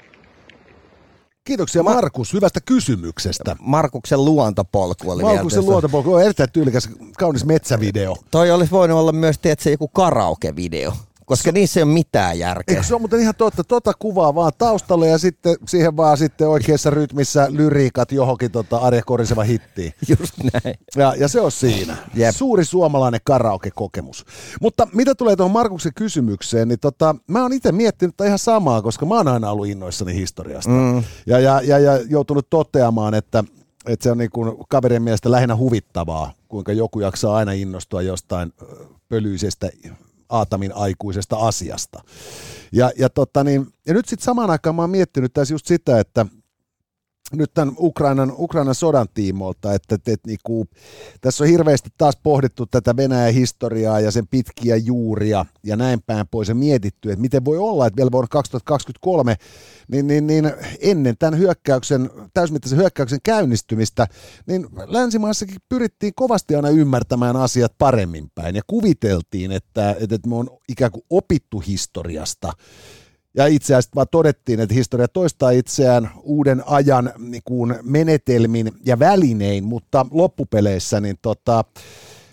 Kiitoksia 1.48 1.82
Markus 1.82 2.32
hyvästä 2.32 2.60
kysymyksestä. 2.60 3.56
Markuksen 3.60 4.24
luontopolku 4.24 5.10
oli 5.10 5.22
Markuksen 5.22 5.66
luontopolku 5.66 6.14
on 6.14 6.22
erittäin 6.22 6.52
tyylikäs, 6.52 6.88
kaunis 7.18 7.44
metsävideo. 7.44 8.16
Toi 8.30 8.50
olisi 8.50 8.70
voinut 8.70 8.98
olla 8.98 9.12
myös, 9.12 9.38
tiedätkö, 9.38 9.70
joku 9.70 9.88
karaoke-video 9.88 10.92
koska 11.28 11.52
niissä 11.52 11.80
ei 11.80 11.84
ole 11.84 11.92
mitään 11.92 12.38
järkeä. 12.38 12.74
Eikö 12.74 12.86
se 12.86 12.94
on 12.94 13.00
muuten 13.00 13.20
ihan 13.20 13.34
totta, 13.34 13.64
tota 13.64 13.92
kuvaa 13.98 14.34
vaan 14.34 14.52
taustalle 14.58 15.08
ja 15.08 15.18
sitten 15.18 15.56
siihen 15.68 15.96
vaan 15.96 16.18
sitten 16.18 16.48
oikeassa 16.48 16.90
rytmissä 16.90 17.48
lyriikat 17.50 18.12
johonkin 18.12 18.50
tota 18.50 18.76
Arja 18.76 19.02
Koriseva 19.02 19.42
hittiin. 19.42 19.92
Just 20.18 20.34
näin. 20.52 20.74
Ja, 20.96 21.14
ja 21.18 21.28
se 21.28 21.40
on 21.40 21.52
siinä. 21.52 21.96
Jep. 22.14 22.34
Suuri 22.34 22.64
suomalainen 22.64 23.20
karaoke-kokemus. 23.24 24.24
Mutta 24.60 24.88
mitä 24.92 25.14
tulee 25.14 25.36
tuohon 25.36 25.52
Markuksen 25.52 25.92
kysymykseen, 25.94 26.68
niin 26.68 26.80
tota, 26.80 27.14
mä 27.26 27.42
oon 27.42 27.52
itse 27.52 27.72
miettinyt 27.72 28.20
ihan 28.26 28.38
samaa, 28.38 28.82
koska 28.82 29.06
mä 29.06 29.14
oon 29.14 29.28
aina 29.28 29.50
ollut 29.50 29.66
innoissani 29.66 30.14
historiasta. 30.14 30.70
Mm. 30.70 31.02
Ja, 31.26 31.38
ja, 31.38 31.60
ja, 31.64 31.78
ja 31.78 31.92
joutunut 32.08 32.50
toteamaan, 32.50 33.14
että 33.14 33.44
että 33.86 34.04
se 34.04 34.10
on 34.10 34.18
niin 34.18 34.30
kuin 34.30 34.56
kaverien 34.68 35.02
mielestä 35.02 35.30
lähinnä 35.30 35.56
huvittavaa, 35.56 36.32
kuinka 36.48 36.72
joku 36.72 37.00
jaksaa 37.00 37.36
aina 37.36 37.52
innostua 37.52 38.02
jostain 38.02 38.52
pölyisestä 39.08 39.70
Aatamin 40.28 40.72
aikuisesta 40.74 41.36
asiasta. 41.36 42.00
Ja, 42.72 42.90
ja, 42.98 43.08
tota 43.10 43.44
niin, 43.44 43.66
ja 43.86 43.94
nyt 43.94 44.08
sitten 44.08 44.24
samaan 44.24 44.50
aikaan 44.50 44.74
mä 44.74 44.82
oon 44.82 44.90
miettinyt 44.90 45.32
tässä 45.32 45.54
just 45.54 45.66
sitä, 45.66 46.00
että 46.00 46.26
nyt 47.32 47.54
tämän 47.54 47.74
Ukrainan, 47.78 48.32
Ukrainan 48.38 48.74
sodan 48.74 49.06
tiimoilta, 49.14 49.74
että, 49.74 49.94
että, 49.94 50.12
että 50.12 50.28
niinku, 50.28 50.66
tässä 51.20 51.44
on 51.44 51.50
hirveästi 51.50 51.90
taas 51.98 52.18
pohdittu 52.22 52.66
tätä 52.66 52.96
Venäjän 52.96 53.34
historiaa 53.34 54.00
ja 54.00 54.10
sen 54.10 54.26
pitkiä 54.26 54.76
juuria 54.76 55.46
ja 55.62 55.76
näin 55.76 56.02
päin 56.02 56.26
pois 56.30 56.48
ja 56.48 56.54
mietitty, 56.54 57.12
että 57.12 57.20
miten 57.20 57.44
voi 57.44 57.58
olla, 57.58 57.86
että 57.86 57.96
vielä 57.96 58.12
vuonna 58.12 58.28
2023 58.30 59.36
niin, 59.88 60.06
niin, 60.06 60.26
niin 60.26 60.52
ennen 60.80 61.16
tämän 61.18 61.38
hyökkäyksen, 61.38 62.10
täysmittaisen 62.34 62.78
hyökkäyksen 62.78 63.18
käynnistymistä, 63.22 64.06
niin 64.46 64.66
länsimaissakin 64.86 65.56
pyrittiin 65.68 66.12
kovasti 66.16 66.54
aina 66.54 66.68
ymmärtämään 66.68 67.36
asiat 67.36 67.72
paremmin 67.78 68.30
päin 68.34 68.56
ja 68.56 68.62
kuviteltiin, 68.66 69.52
että, 69.52 69.96
että 70.00 70.28
me 70.28 70.34
on 70.36 70.50
ikään 70.68 70.92
kuin 70.92 71.04
opittu 71.10 71.60
historiasta 71.60 72.52
ja 73.34 73.46
itse 73.46 73.74
asiassa 73.74 73.94
vaan 73.94 74.06
todettiin, 74.10 74.60
että 74.60 74.74
historia 74.74 75.08
toistaa 75.08 75.50
itseään 75.50 76.10
uuden 76.22 76.62
ajan 76.66 77.12
niin 77.18 77.42
kuin 77.44 77.74
menetelmin 77.82 78.72
ja 78.86 78.98
välinein, 78.98 79.64
mutta 79.64 80.06
loppupeleissä 80.10 81.00
niin 81.00 81.16
tota, 81.22 81.64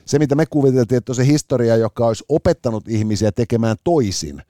se, 0.05 0.19
mitä 0.19 0.35
me 0.35 0.45
kuviteltiin, 0.45 0.97
että 0.97 1.11
on 1.11 1.15
se 1.15 1.25
historia, 1.25 1.75
joka 1.75 2.07
olisi 2.07 2.23
opettanut 2.29 2.87
ihmisiä 2.87 3.31
tekemään 3.31 3.77
toisin, 3.83 4.41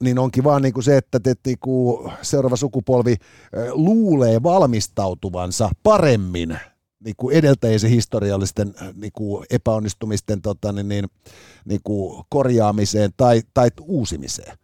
niin 0.00 0.18
onkin 0.18 0.44
vaan 0.44 0.62
niin 0.62 0.74
kuin 0.74 0.84
se, 0.84 0.96
että 0.96 1.20
te, 1.20 1.34
niin 1.46 1.58
kuin 1.58 2.12
seuraava 2.22 2.56
sukupolvi 2.56 3.16
luulee 3.72 4.42
valmistautuvansa 4.42 5.70
paremmin 5.82 6.58
niin 7.04 7.14
kuin 7.16 7.36
edeltäjien 7.36 7.90
historiallisten 7.90 8.74
niin 8.94 9.12
kuin 9.12 9.46
epäonnistumisten 9.50 10.42
tota, 10.42 10.72
niin, 10.72 10.88
niin, 10.88 11.04
niin 11.64 11.80
kuin 11.84 12.24
korjaamiseen 12.28 13.10
tai, 13.16 13.42
tai 13.54 13.68
uusimiseen. 13.80 14.58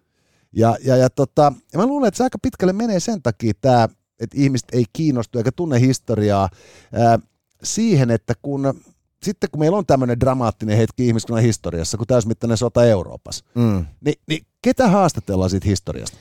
Ja, 0.52 0.76
ja, 0.84 0.96
ja, 0.96 1.10
tota, 1.10 1.52
ja 1.72 1.78
mä 1.78 1.86
luulen, 1.86 2.08
että 2.08 2.18
se 2.18 2.24
aika 2.24 2.38
pitkälle 2.42 2.72
menee 2.72 3.00
sen 3.00 3.22
takia 3.22 3.52
tämä, 3.60 3.88
että 4.20 4.36
ihmiset 4.38 4.68
ei 4.72 4.84
kiinnostu 4.92 5.38
eikä 5.38 5.52
tunne 5.52 5.80
historiaa 5.80 6.48
ää, 6.92 7.18
siihen, 7.62 8.10
että 8.10 8.34
kun 8.42 8.74
sitten 9.22 9.50
kun 9.50 9.60
meillä 9.60 9.78
on 9.78 9.86
tämmöinen 9.86 10.20
dramaattinen 10.20 10.76
hetki 10.76 11.06
ihmiskunnan 11.06 11.42
historiassa, 11.42 11.98
kun 11.98 12.06
täysmittainen 12.06 12.56
sota 12.56 12.84
Euroopassa, 12.84 13.44
mm. 13.54 13.86
niin, 14.04 14.14
niin 14.28 14.46
ketä 14.62 14.88
haastatellaan 14.88 15.50
siitä 15.50 15.68
historiasta? 15.68 16.18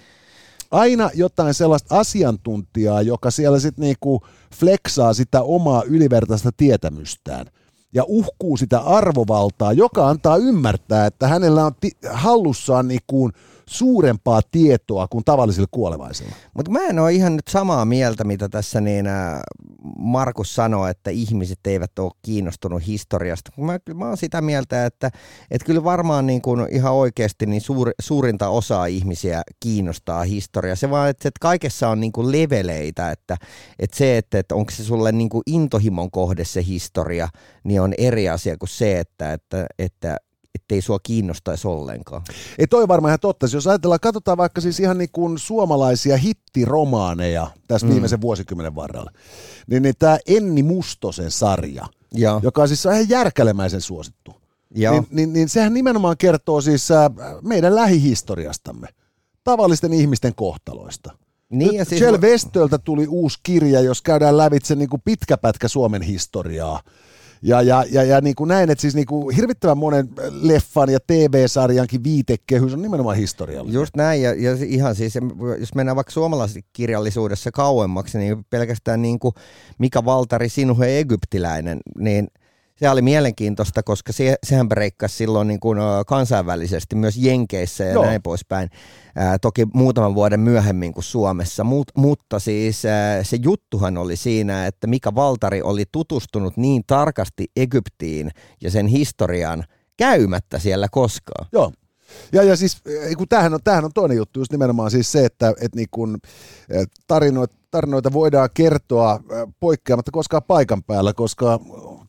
Aina 0.72 1.10
jotain 1.14 1.54
sellaista 1.54 2.00
asiantuntijaa, 2.00 3.02
joka 3.02 3.32
siellä 3.32 3.60
sitten 3.60 3.84
niinku 3.84 4.22
fleksaa 4.56 5.14
sitä 5.14 5.42
omaa 5.42 5.84
ylivertaista 5.84 6.50
tietämystään 6.58 7.46
ja 7.94 8.04
uhkuu 8.08 8.58
sitä 8.58 8.80
arvovaltaa, 8.80 9.74
joka 9.74 10.10
antaa 10.10 10.38
ymmärtää, 10.38 11.06
että 11.06 11.28
hänellä 11.28 11.66
on 11.66 11.72
ti- 11.82 11.98
hallussaan 12.12 12.88
niinku 12.88 13.30
suurempaa 13.66 14.42
tietoa 14.52 15.08
kuin 15.08 15.24
tavallisilla 15.26 15.68
kuolevaisilla. 15.72 16.32
Mutta 16.54 16.72
mä 16.72 16.80
en 16.80 17.00
ole 17.00 17.14
ihan 17.14 17.36
nyt 17.36 17.48
samaa 17.50 17.86
mieltä, 17.86 18.24
mitä 18.24 18.50
tässä 18.50 18.82
niin 18.82 19.06
Markus 19.98 20.56
sanoi, 20.56 20.92
että 20.92 21.10
ihmiset 21.10 21.60
eivät 21.66 22.00
ole 22.00 22.12
kiinnostunut 22.22 22.88
historiasta. 22.88 23.52
Mä, 23.58 23.80
mä 23.94 24.08
oon 24.08 24.18
sitä 24.18 24.42
mieltä, 24.42 24.86
että, 24.86 25.12
että 25.52 25.66
kyllä 25.66 25.84
varmaan 25.84 26.28
niin 26.28 26.42
kuin 26.42 26.68
ihan 26.72 26.94
oikeasti 26.94 27.46
niin 27.46 27.62
suur, 27.62 27.92
suurinta 28.02 28.50
osaa 28.50 28.86
ihmisiä 28.86 29.42
kiinnostaa 29.60 30.24
historia. 30.24 30.76
Se 30.76 30.90
vaan, 30.90 31.10
että, 31.10 31.28
että 31.28 31.40
kaikessa 31.42 31.90
on 31.90 32.00
niin 32.00 32.12
kuin 32.12 32.32
leveleitä, 32.32 33.12
että, 33.12 33.38
että 33.80 33.98
se, 33.98 34.18
että, 34.18 34.40
että 34.40 34.56
onko 34.56 34.72
se 34.72 34.84
sulle 34.84 35.12
niin 35.12 35.30
kuin 35.30 35.44
intohimon 35.46 36.12
kohde 36.12 36.46
se 36.46 36.66
historia, 36.66 37.28
niin 37.64 37.82
on 37.82 37.94
eri 37.98 38.30
asia 38.30 38.58
kuin 38.58 38.70
se, 38.70 39.00
että, 39.00 39.34
että, 39.34 39.66
että 39.80 40.18
ettei 40.56 40.82
sua 40.82 41.00
kiinnostaisi 41.04 41.68
ollenkaan. 41.68 42.22
Ei 42.58 42.68
toi 42.68 42.88
varmaan 42.88 43.10
ihan 43.10 43.20
totta. 43.20 43.48
Jos 43.54 43.68
ajatellaan, 43.68 44.00
katsotaan 44.00 44.38
vaikka 44.38 44.62
siis 44.62 44.80
ihan 44.80 44.98
niin 44.98 45.10
kuin 45.12 45.40
suomalaisia 45.40 46.18
hittiromaaneja 46.18 47.48
tässä 47.68 47.88
mm. 47.88 47.94
viimeisen 47.94 48.22
vuosikymmenen 48.22 48.76
varrella, 48.76 49.12
niin, 49.68 49.84
niin 49.84 49.96
tämä 50.00 50.18
Enni 50.28 50.64
Mustosen 50.64 51.32
sarja, 51.32 51.86
ja. 52.14 52.40
joka 52.44 52.62
on 52.62 52.68
siis 52.68 52.86
ihan 52.86 53.10
järkälemäisen 53.10 53.82
suosittu, 53.82 54.34
ja. 54.76 54.92
Niin, 54.92 55.08
niin, 55.12 55.34
niin 55.34 55.50
sehän 55.50 55.74
nimenomaan 55.74 56.18
kertoo 56.18 56.62
siis 56.62 56.92
äh, 56.92 57.12
meidän 57.42 57.76
lähihistoriastamme, 57.76 58.88
tavallisten 59.44 59.94
ihmisten 59.94 60.36
kohtaloista. 60.36 61.12
Niin, 61.50 61.76
ja 61.76 61.86
siis... 61.86 62.00
Shell 62.00 62.18
Westöltä 62.18 62.78
tuli 62.78 63.08
uusi 63.08 63.40
kirja, 63.44 63.82
jos 63.82 64.02
käydään 64.02 64.38
lävitse 64.38 64.76
niin 64.76 64.90
kuin 64.90 65.02
pitkä 65.06 65.38
pätkä 65.38 65.68
Suomen 65.68 66.02
historiaa. 66.02 66.82
Ja, 67.42 67.62
ja, 67.62 67.86
ja, 67.92 68.04
ja 68.04 68.22
niin 68.22 68.36
kuin 68.36 68.48
näin, 68.48 68.70
että 68.70 68.82
siis 68.82 68.96
niin 68.96 69.06
kuin 69.06 69.36
hirvittävän 69.36 69.78
monen 69.78 70.10
leffan 70.32 70.90
ja 70.90 71.00
TV-sarjankin 71.08 72.04
viitekehys 72.04 72.74
on 72.74 72.82
nimenomaan 72.82 73.18
historiallinen. 73.18 73.74
Just 73.74 73.96
näin, 73.96 74.22
ja, 74.22 74.34
ja 74.34 74.52
ihan 74.66 74.96
siis, 74.96 75.14
jos 75.60 75.76
mennään 75.76 75.96
vaikka 75.96 76.12
suomalaisessa 76.12 76.60
kirjallisuudessa 76.74 77.52
kauemmaksi, 77.52 78.18
niin 78.18 78.46
pelkästään 78.50 79.02
niin 79.02 79.20
kuin 79.20 79.36
Mika 79.78 80.06
Valtari, 80.06 80.50
Sinuhe 80.50 81.00
Egyptiläinen, 81.00 81.80
niin– 81.98 82.28
se 82.82 82.90
oli 82.90 83.02
mielenkiintoista, 83.02 83.84
koska 83.84 84.14
se, 84.14 84.36
sehän 84.44 84.70
breikkasi 84.70 85.16
silloin 85.16 85.48
niin 85.48 85.60
kuin 85.60 85.78
kansainvälisesti 86.08 86.96
myös 86.96 87.18
Jenkeissä 87.18 87.84
ja 87.84 87.94
Joo. 87.94 88.06
näin 88.06 88.22
poispäin. 88.22 88.70
Ää, 89.16 89.40
toki 89.40 89.68
muutaman 89.74 90.16
vuoden 90.16 90.40
myöhemmin 90.40 90.94
kuin 90.94 91.04
Suomessa, 91.04 91.64
Mut, 91.64 91.88
mutta 91.98 92.40
siis 92.40 92.86
ää, 92.86 93.24
se 93.24 93.38
juttuhan 93.44 93.98
oli 93.98 94.16
siinä, 94.16 94.68
että 94.68 94.88
Mika 94.88 95.16
Valtari 95.16 95.62
oli 95.62 95.84
tutustunut 95.92 96.58
niin 96.58 96.84
tarkasti 96.88 97.48
Egyptiin 97.56 98.32
ja 98.62 98.72
sen 98.72 98.88
historiaan 98.88 99.64
käymättä 99.98 100.60
siellä 100.60 100.88
koskaan. 100.92 101.48
Joo. 101.52 101.72
Ja, 102.34 102.44
ja 102.44 102.56
siis 102.56 102.82
kun 103.18 103.28
tämähän 103.28 103.54
on, 103.54 103.60
tämähän 103.64 103.86
on 103.86 103.94
toinen 103.94 104.18
juttu, 104.18 104.40
just 104.40 104.52
nimenomaan 104.52 104.92
siis 104.92 105.12
se, 105.12 105.26
että, 105.26 105.50
että 105.50 105.76
niin 105.76 105.88
kun, 105.92 106.18
tarinoita, 107.08 107.56
tarinoita 107.72 108.14
voidaan 108.14 108.50
kertoa 108.54 109.20
poikkeamatta 109.60 110.12
koskaan 110.12 110.44
paikan 110.48 110.84
päällä, 110.84 111.14
koska 111.14 111.60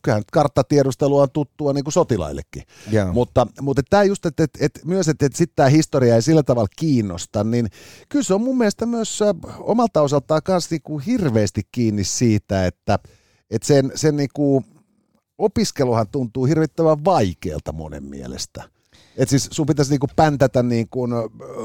kyllähän 0.02 0.22
karttatiedustelu 0.32 1.18
on 1.18 1.30
tuttua 1.30 1.72
niin 1.72 1.84
kuin 1.84 1.92
sotilaillekin. 1.92 2.62
Yeah. 2.92 3.12
Mutta, 3.12 3.46
mutta 3.60 3.82
tämä 3.90 4.02
just, 4.02 4.26
että, 4.26 4.44
että, 4.44 4.58
että 4.62 4.80
myös, 4.84 5.08
että, 5.08 5.26
että 5.26 5.38
sitten 5.38 5.56
tämä 5.56 5.68
historia 5.68 6.14
ei 6.14 6.22
sillä 6.22 6.42
tavalla 6.42 6.68
kiinnosta, 6.76 7.44
niin 7.44 7.68
kyllä 8.08 8.22
se 8.22 8.34
on 8.34 8.42
mun 8.42 8.58
mielestä 8.58 8.86
myös 8.86 9.20
omalta 9.60 10.02
osaltaan 10.02 10.42
myös 10.48 10.70
niin 10.70 10.82
kuin 10.82 11.04
hirveästi 11.04 11.62
kiinni 11.72 12.04
siitä, 12.04 12.66
että, 12.66 12.98
että 13.50 13.66
sen, 13.66 13.92
sen 13.94 14.16
niin 14.16 14.30
kuin 14.34 14.64
opiskeluhan 15.38 16.08
tuntuu 16.08 16.44
hirvittävän 16.44 17.04
vaikealta 17.04 17.72
monen 17.72 18.04
mielestä. 18.04 18.64
Et 19.16 19.28
siis 19.28 19.48
sun 19.52 19.66
pitäisi 19.66 19.90
niinku 19.90 20.06
päntätä 20.16 20.62
niinku 20.62 21.08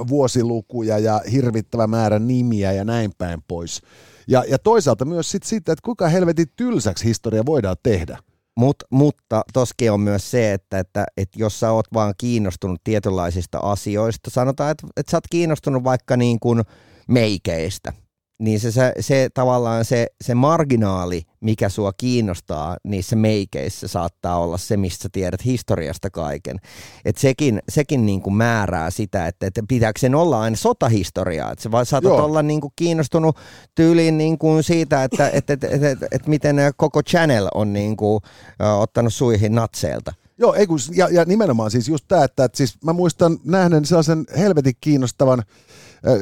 vuosilukuja 0.07 0.99
ja 0.99 1.21
hirvittävä 1.31 1.87
määrä 1.87 2.19
nimiä 2.19 2.71
ja 2.71 2.85
näin 2.85 3.11
päin 3.17 3.43
pois. 3.47 3.81
Ja, 4.27 4.43
ja 4.47 4.59
toisaalta 4.59 5.05
myös 5.05 5.31
sit 5.31 5.43
siitä, 5.43 5.71
että 5.71 5.85
kuinka 5.85 6.07
helvetin 6.07 6.47
tylsäksi 6.55 7.05
historia 7.05 7.45
voidaan 7.45 7.75
tehdä. 7.83 8.17
Mut, 8.57 8.75
mutta 8.91 9.41
toskin 9.53 9.91
on 9.91 9.99
myös 9.99 10.31
se, 10.31 10.53
että, 10.53 10.79
että, 10.79 11.05
että 11.17 11.39
jos 11.39 11.59
sä 11.59 11.71
oot 11.71 11.85
vaan 11.93 12.13
kiinnostunut 12.17 12.81
tietynlaisista 12.83 13.59
asioista, 13.59 14.29
sanotaan, 14.29 14.71
että, 14.71 14.87
että 14.97 15.11
sä 15.11 15.17
oot 15.17 15.23
kiinnostunut 15.31 15.83
vaikka 15.83 16.17
niin 16.17 16.39
kuin 16.39 16.63
meikeistä, 17.07 17.93
niin 18.39 18.59
se, 18.59 18.71
se, 18.71 18.93
se 18.99 19.29
tavallaan 19.33 19.85
se, 19.85 20.07
se 20.21 20.35
marginaali, 20.35 21.21
mikä 21.39 21.69
sua 21.69 21.93
kiinnostaa 21.97 22.77
niissä 22.83 23.15
meikeissä, 23.15 23.87
saattaa 23.87 24.39
olla 24.39 24.57
se, 24.57 24.77
mistä 24.77 25.09
tiedät 25.11 25.45
historiasta 25.45 26.09
kaiken. 26.09 26.57
Et 27.05 27.17
sekin 27.17 27.61
sekin 27.69 28.05
niin 28.05 28.21
kuin 28.21 28.33
määrää 28.33 28.89
sitä, 28.89 29.27
että, 29.27 29.47
että 29.47 29.63
pitääkö 29.67 29.99
sen 29.99 30.15
olla 30.15 30.41
aina 30.41 30.57
sotahistoriaa. 30.57 31.51
Että 31.51 31.63
sä 31.63 31.71
vaan 31.71 31.85
saatat 31.85 32.09
Joo. 32.09 32.25
olla 32.25 32.41
niin 32.41 32.61
kuin 32.61 32.73
kiinnostunut 32.75 33.37
tyyliin 33.75 34.17
niin 34.17 34.37
kuin 34.37 34.63
siitä, 34.63 35.03
että 35.03 35.29
että 35.29 35.53
että 35.53 35.67
että 35.67 35.89
että 35.89 36.07
että 36.11 36.29
miten 36.29 36.55
koko 36.77 37.03
channel 37.03 37.47
on 37.53 37.73
niin 37.73 37.97
kuin, 37.97 38.15
uh, 38.15 38.81
ottanut 38.81 39.13
suihin 39.13 39.55
natseilta. 39.55 40.13
Joo, 40.39 40.53
ei 40.53 40.67
kun, 40.67 40.79
ja, 40.95 41.07
ja 41.11 41.25
nimenomaan 41.25 41.71
siis 41.71 41.87
just 41.87 42.05
tämä, 42.07 42.23
että, 42.23 42.43
että 42.43 42.57
siis 42.57 42.77
mä 42.83 42.93
muistan 42.93 43.37
nähneen 43.43 43.85
sellaisen 43.85 44.25
helvetin 44.37 44.73
kiinnostavan 44.81 45.43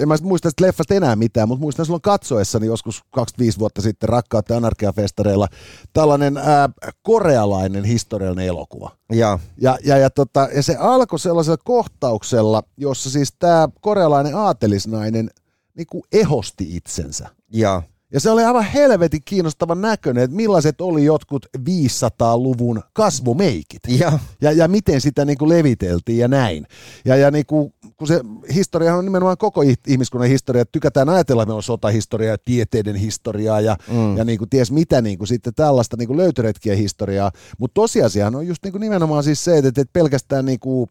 en 0.01 0.07
mä 0.07 0.15
muista 0.21 0.45
tästä 0.45 0.65
leffasta 0.65 0.93
enää 0.93 1.15
mitään, 1.15 1.47
mutta 1.47 1.61
muistan 1.61 1.85
silloin 1.85 2.01
katsoessani 2.01 2.65
joskus 2.65 3.03
25 3.11 3.59
vuotta 3.59 3.81
sitten 3.81 4.09
Rakkautta 4.09 4.57
anarkiafestareilla 4.57 5.47
tällainen 5.93 6.37
ää, 6.37 6.69
korealainen 7.01 7.83
historiallinen 7.83 8.47
elokuva. 8.47 8.91
Ja, 9.11 9.39
ja, 9.57 9.77
ja, 9.83 9.97
ja, 9.97 10.09
tota, 10.09 10.49
ja 10.55 10.63
se 10.63 10.75
alkoi 10.79 11.19
sellaisella 11.19 11.57
kohtauksella, 11.63 12.63
jossa 12.77 13.09
siis 13.09 13.33
tämä 13.39 13.69
korealainen 13.81 14.35
aatelisnainen 14.35 15.29
niin 15.77 15.87
kuin 15.87 16.03
ehosti 16.11 16.75
itsensä. 16.75 17.29
Ja. 17.51 17.81
Ja 18.15 18.21
se 18.21 18.29
oli 18.29 18.43
aivan 18.43 18.63
helvetin 18.63 19.21
kiinnostavan 19.25 19.81
näköinen, 19.81 20.23
että 20.23 20.35
millaiset 20.35 20.81
oli 20.81 21.05
jotkut 21.05 21.45
500-luvun 21.57 22.81
kasvumeikit. 22.93 23.81
Ja, 23.87 24.19
ja, 24.41 24.51
ja 24.51 24.67
miten 24.67 25.01
sitä 25.01 25.25
niin 25.25 25.37
kuin 25.37 25.49
leviteltiin 25.49 26.17
ja 26.17 26.27
näin. 26.27 26.67
Ja, 27.05 27.15
ja 27.15 27.31
niin 27.31 27.45
kuin, 27.45 27.73
kun 27.97 28.07
se 28.07 28.21
historia 28.53 28.95
on 28.95 29.05
nimenomaan 29.05 29.37
koko 29.37 29.61
ihmiskunnan 29.87 30.29
historia, 30.29 30.61
että 30.61 30.71
tykätään 30.71 31.09
ajatella, 31.09 31.41
että 31.41 31.47
meillä 31.47 31.57
on 31.57 31.63
sotahistoriaa 31.63 32.33
ja 32.33 32.37
tieteiden 32.45 32.95
historiaa 32.95 33.61
ja, 33.61 33.77
mm. 33.91 34.17
ja 34.17 34.23
niin 34.23 34.37
kuin 34.37 34.49
ties 34.49 34.71
mitä 34.71 35.01
niin 35.01 35.17
kuin 35.17 35.27
sitten 35.27 35.53
tällaista 35.53 35.97
niin 35.97 36.07
kuin 36.07 36.17
löytöretkien 36.17 36.77
historiaa. 36.77 37.31
Mutta 37.57 37.73
tosiasiahan 37.73 38.35
on 38.35 38.47
just 38.47 38.63
niin 38.63 38.71
kuin 38.71 38.81
nimenomaan 38.81 39.23
siis 39.23 39.43
se, 39.43 39.57
että, 39.57 39.67
että 39.67 39.93
pelkästään 39.93 40.45
niin 40.45 40.59
kuin, 40.59 40.89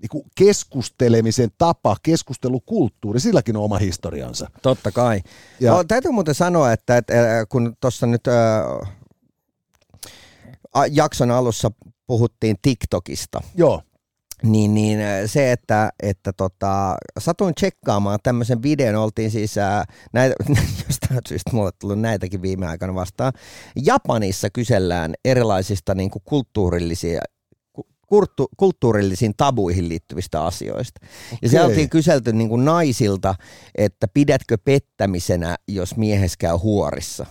niin 0.00 0.08
kuin 0.10 0.24
keskustelemisen 0.36 1.50
tapa, 1.58 1.96
keskustelukulttuuri, 2.02 3.20
silläkin 3.20 3.56
on 3.56 3.62
oma 3.64 3.78
historiansa. 3.78 4.50
Totta 4.62 4.92
kai. 4.92 5.20
Ja, 5.60 5.72
no, 5.72 5.84
täytyy 5.84 6.10
muuten 6.10 6.34
sanoa, 6.34 6.72
että, 6.72 6.96
että 6.96 7.14
kun 7.48 7.76
tuossa 7.80 8.06
nyt 8.06 8.22
äh, 8.26 8.92
jakson 10.90 11.30
alussa 11.30 11.70
puhuttiin 12.06 12.56
TikTokista. 12.62 13.40
Joo. 13.54 13.82
Niin, 14.42 14.74
niin 14.74 14.98
se, 15.26 15.52
että, 15.52 15.90
että 16.02 16.32
tota, 16.32 16.96
satuin 17.18 17.54
tsekkaamaan 17.54 18.18
tämmöisen 18.22 18.62
videon, 18.62 18.94
oltiin 18.94 19.30
siis, 19.30 19.58
ää, 19.58 19.84
näitä, 20.12 20.34
jostain 20.88 21.20
syystä 21.28 21.50
mulle 21.52 21.70
tullut 21.80 22.00
näitäkin 22.00 22.42
viime 22.42 22.66
aikoina 22.66 22.94
vastaan. 22.94 23.32
Japanissa 23.84 24.50
kysellään 24.50 25.14
erilaisista 25.24 25.94
niin 25.94 26.10
kuin 26.10 26.22
kulttuurillisia 26.24 27.20
kulttu, 28.10 28.48
kulttuurillisiin 28.56 29.34
tabuihin 29.36 29.88
liittyvistä 29.88 30.44
asioista. 30.44 31.00
Okay. 31.02 31.38
Ja 31.42 31.48
siellä 31.48 31.66
oltiin 31.66 31.90
kyselty 31.90 32.32
niin 32.32 32.48
kuin 32.48 32.64
naisilta, 32.64 33.34
että 33.74 34.08
pidätkö 34.14 34.58
pettämisenä, 34.64 35.56
jos 35.68 35.96
miehes 35.96 36.36
käy 36.36 36.56
huorissa. 36.56 37.26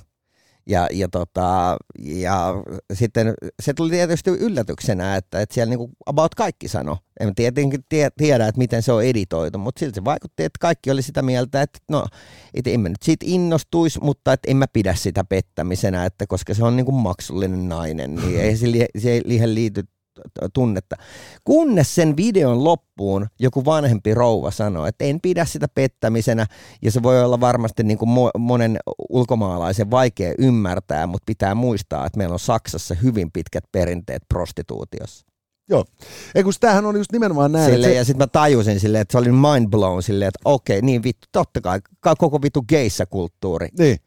Ja, 0.68 0.88
ja, 0.92 1.08
tota, 1.08 1.78
ja 2.00 2.54
sitten 2.94 3.34
se 3.62 3.74
tuli 3.74 3.90
tietysti 3.90 4.30
yllätyksenä, 4.30 5.16
että, 5.16 5.42
että 5.42 5.54
siellä 5.56 5.76
niin 5.76 5.90
about 6.06 6.36
kaikki 6.36 6.68
sano. 6.68 6.98
En 7.20 7.36
tietenkin 7.36 7.80
tie, 7.90 8.10
tiedä, 8.18 8.48
että 8.48 8.60
miten 8.60 8.84
se 8.84 8.92
on 8.92 9.04
editoitu, 9.04 9.58
mutta 9.58 9.80
silti 9.80 9.96
se 9.96 10.06
vaikutti, 10.06 10.44
että 10.44 10.58
kaikki 10.60 10.92
oli 10.92 11.02
sitä 11.02 11.22
mieltä, 11.22 11.62
että 11.62 11.80
no, 11.90 12.06
et 12.54 12.68
en 12.68 12.80
mä 12.80 12.90
nyt 12.90 13.04
siitä 13.04 13.26
innostuisi, 13.30 14.00
mutta 14.02 14.34
että 14.34 14.52
en 14.52 14.58
mä 14.58 14.66
pidä 14.74 14.96
sitä 14.96 15.24
pettämisenä, 15.24 16.06
että 16.06 16.28
koska 16.28 16.54
se 16.54 16.64
on 16.64 16.76
niin 16.76 16.86
kuin 16.86 16.96
maksullinen 16.96 17.70
nainen, 17.70 18.16
niin 18.16 18.40
ei 18.40 18.58
se, 18.58 18.68
se 18.98 19.12
ei 19.12 19.24
liity 19.54 19.84
tunnetta. 20.54 20.96
Kunnes 21.44 21.96
sen 21.96 22.18
videon 22.18 22.64
loppuun 22.64 23.28
joku 23.40 23.66
vanhempi 23.66 24.14
rouva 24.14 24.52
sanoi, 24.52 24.90
että 24.90 25.06
en 25.06 25.20
pidä 25.22 25.46
sitä 25.46 25.68
pettämisenä, 25.76 26.46
ja 26.82 26.92
se 26.92 27.04
voi 27.04 27.24
olla 27.24 27.40
varmasti 27.40 27.84
niin 27.84 27.98
kuin 27.98 28.10
monen 28.38 28.78
ulkomaalaisen 29.10 29.92
vaikea 29.92 30.34
ymmärtää, 30.38 31.08
mutta 31.08 31.26
pitää 31.26 31.56
muistaa, 31.56 32.06
että 32.06 32.18
meillä 32.18 32.34
on 32.34 32.40
Saksassa 32.40 32.96
hyvin 32.96 33.32
pitkät 33.32 33.64
perinteet 33.72 34.22
prostituutiossa. 34.30 35.26
Joo. 35.70 35.86
Ei 36.36 36.44
kun 36.44 36.54
tämähän 36.60 36.86
on 36.86 36.98
just 36.98 37.12
nimenomaan 37.12 37.52
näin. 37.52 37.72
Sille, 37.72 37.88
se... 37.88 37.94
Ja 37.94 38.06
sitten 38.06 38.24
mä 38.24 38.28
tajusin 38.28 38.80
silleen, 38.80 39.02
että 39.02 39.12
se 39.12 39.18
oli 39.18 39.32
mind 39.32 39.70
blown 39.70 40.04
silleen, 40.04 40.28
että 40.28 40.40
okei, 40.46 40.82
niin 40.82 41.04
vittu, 41.04 41.28
totta 41.32 41.62
kai, 41.62 41.80
koko 42.18 42.42
vittu 42.42 42.62
geissä 42.62 43.06
kulttuuri. 43.06 43.68
Niin. 43.78 43.98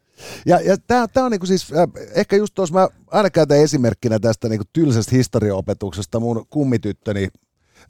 Ja, 0.45 0.59
ja 0.61 0.77
tämä 0.77 1.25
on 1.25 1.31
niinku 1.31 1.45
siis, 1.45 1.73
äh, 1.73 1.87
ehkä 2.15 2.35
just 2.35 2.55
tuossa 2.55 2.75
mä 2.75 2.87
aina 3.11 3.29
käytän 3.29 3.57
esimerkkinä 3.57 4.19
tästä 4.19 4.49
niinku 4.49 4.65
tylsästä 4.73 5.15
historiaopetuksesta 5.15 6.19
mun 6.19 6.45
kummityttöni 6.49 7.27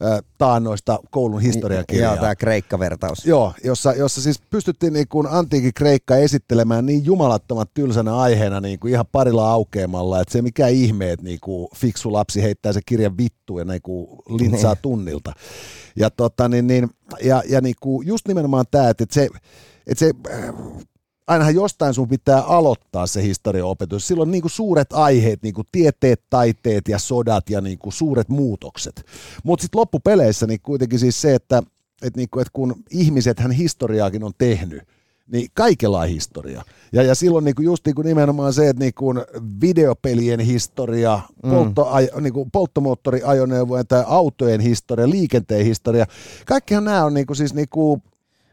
äh, 0.03 0.19
taannoista 0.37 0.99
koulun 1.11 1.41
historiakirjaa. 1.41 2.13
Joo, 2.13 2.21
tämä 2.21 2.35
Kreikka-vertaus. 2.35 3.25
Joo, 3.25 3.53
jossa, 3.63 3.93
jossa 3.93 4.21
siis 4.21 4.41
pystyttiin 4.49 4.93
niin 4.93 5.07
kuin 5.07 5.27
antiikin 5.27 5.73
Kreikka 5.73 6.15
esittelemään 6.15 6.85
niin 6.85 7.05
jumalattomat 7.05 7.69
tylsänä 7.73 8.17
aiheena 8.17 8.61
niin 8.61 8.79
kuin 8.79 8.93
ihan 8.93 9.05
parilla 9.11 9.51
aukeamalla, 9.51 10.21
että 10.21 10.31
se 10.31 10.41
mikä 10.41 10.67
ihme, 10.67 11.11
että 11.11 11.25
niin 11.25 11.39
kuin 11.41 11.67
fiksu 11.75 12.13
lapsi 12.13 12.41
heittää 12.41 12.73
se 12.73 12.81
kirjan 12.85 13.17
vittu 13.17 13.59
ja 13.59 13.65
niin 13.65 13.81
kuin 13.81 14.07
lintsaa 14.29 14.73
niin. 14.73 14.81
tunnilta. 14.81 15.33
Ja, 15.95 16.09
tota, 16.09 16.49
niin, 16.49 16.67
niin, 16.67 16.89
ja, 17.23 17.43
ja 17.49 17.61
niin 17.61 17.75
kuin 17.79 18.07
just 18.07 18.27
nimenomaan 18.27 18.65
tämä, 18.71 18.89
että 18.89 19.05
se, 19.11 19.29
että 19.87 19.99
se 19.99 20.11
äh, 20.31 20.53
ainahan 21.27 21.55
jostain 21.55 21.93
sun 21.93 22.07
pitää 22.07 22.41
aloittaa 22.41 23.07
se 23.07 23.23
historiaopetus. 23.23 24.07
Silloin 24.07 24.31
niin 24.31 24.41
kuin 24.41 24.51
suuret 24.51 24.93
aiheet, 24.93 25.43
niin 25.43 25.53
kuin 25.53 25.67
tieteet, 25.71 26.21
taiteet 26.29 26.87
ja 26.87 26.99
sodat 26.99 27.49
ja 27.49 27.61
niin 27.61 27.77
kuin 27.77 27.93
suuret 27.93 28.29
muutokset. 28.29 29.05
Mutta 29.43 29.61
sitten 29.63 29.79
loppupeleissä 29.79 30.47
niin 30.47 30.59
kuitenkin 30.63 30.99
siis 30.99 31.21
se, 31.21 31.35
että 31.35 31.63
et 32.01 32.17
niin 32.17 32.29
kuin, 32.31 32.41
et 32.41 32.49
kun 32.53 32.75
ihmisethän 32.89 33.51
historiaakin 33.51 34.23
on 34.23 34.31
tehnyt, 34.37 34.83
niin 35.27 35.47
kaikella 35.53 35.99
on 35.99 36.07
historia. 36.07 36.63
Ja, 36.91 37.03
ja 37.03 37.15
silloin 37.15 37.45
niin 37.45 37.55
kuin 37.55 37.65
just 37.65 37.85
niin 37.85 37.95
kuin 37.95 38.05
nimenomaan 38.05 38.53
se, 38.53 38.69
että 38.69 38.83
niin 38.83 38.93
kuin 38.93 39.21
videopelien 39.61 40.39
historia, 40.39 41.19
mm. 41.43 41.49
poltto, 41.51 41.87
niin 42.21 42.33
kuin 42.33 42.51
polttomoottoriajoneuvojen 42.51 43.87
tai 43.87 44.03
autojen 44.07 44.61
historia, 44.61 45.09
liikenteen 45.09 45.65
historia, 45.65 46.05
kaikkihan 46.45 46.83
nämä 46.83 47.05
on 47.05 47.13
niin 47.13 47.25
kuin 47.25 47.37
siis 47.37 47.53
niin 47.53 47.69
kuin 47.69 48.03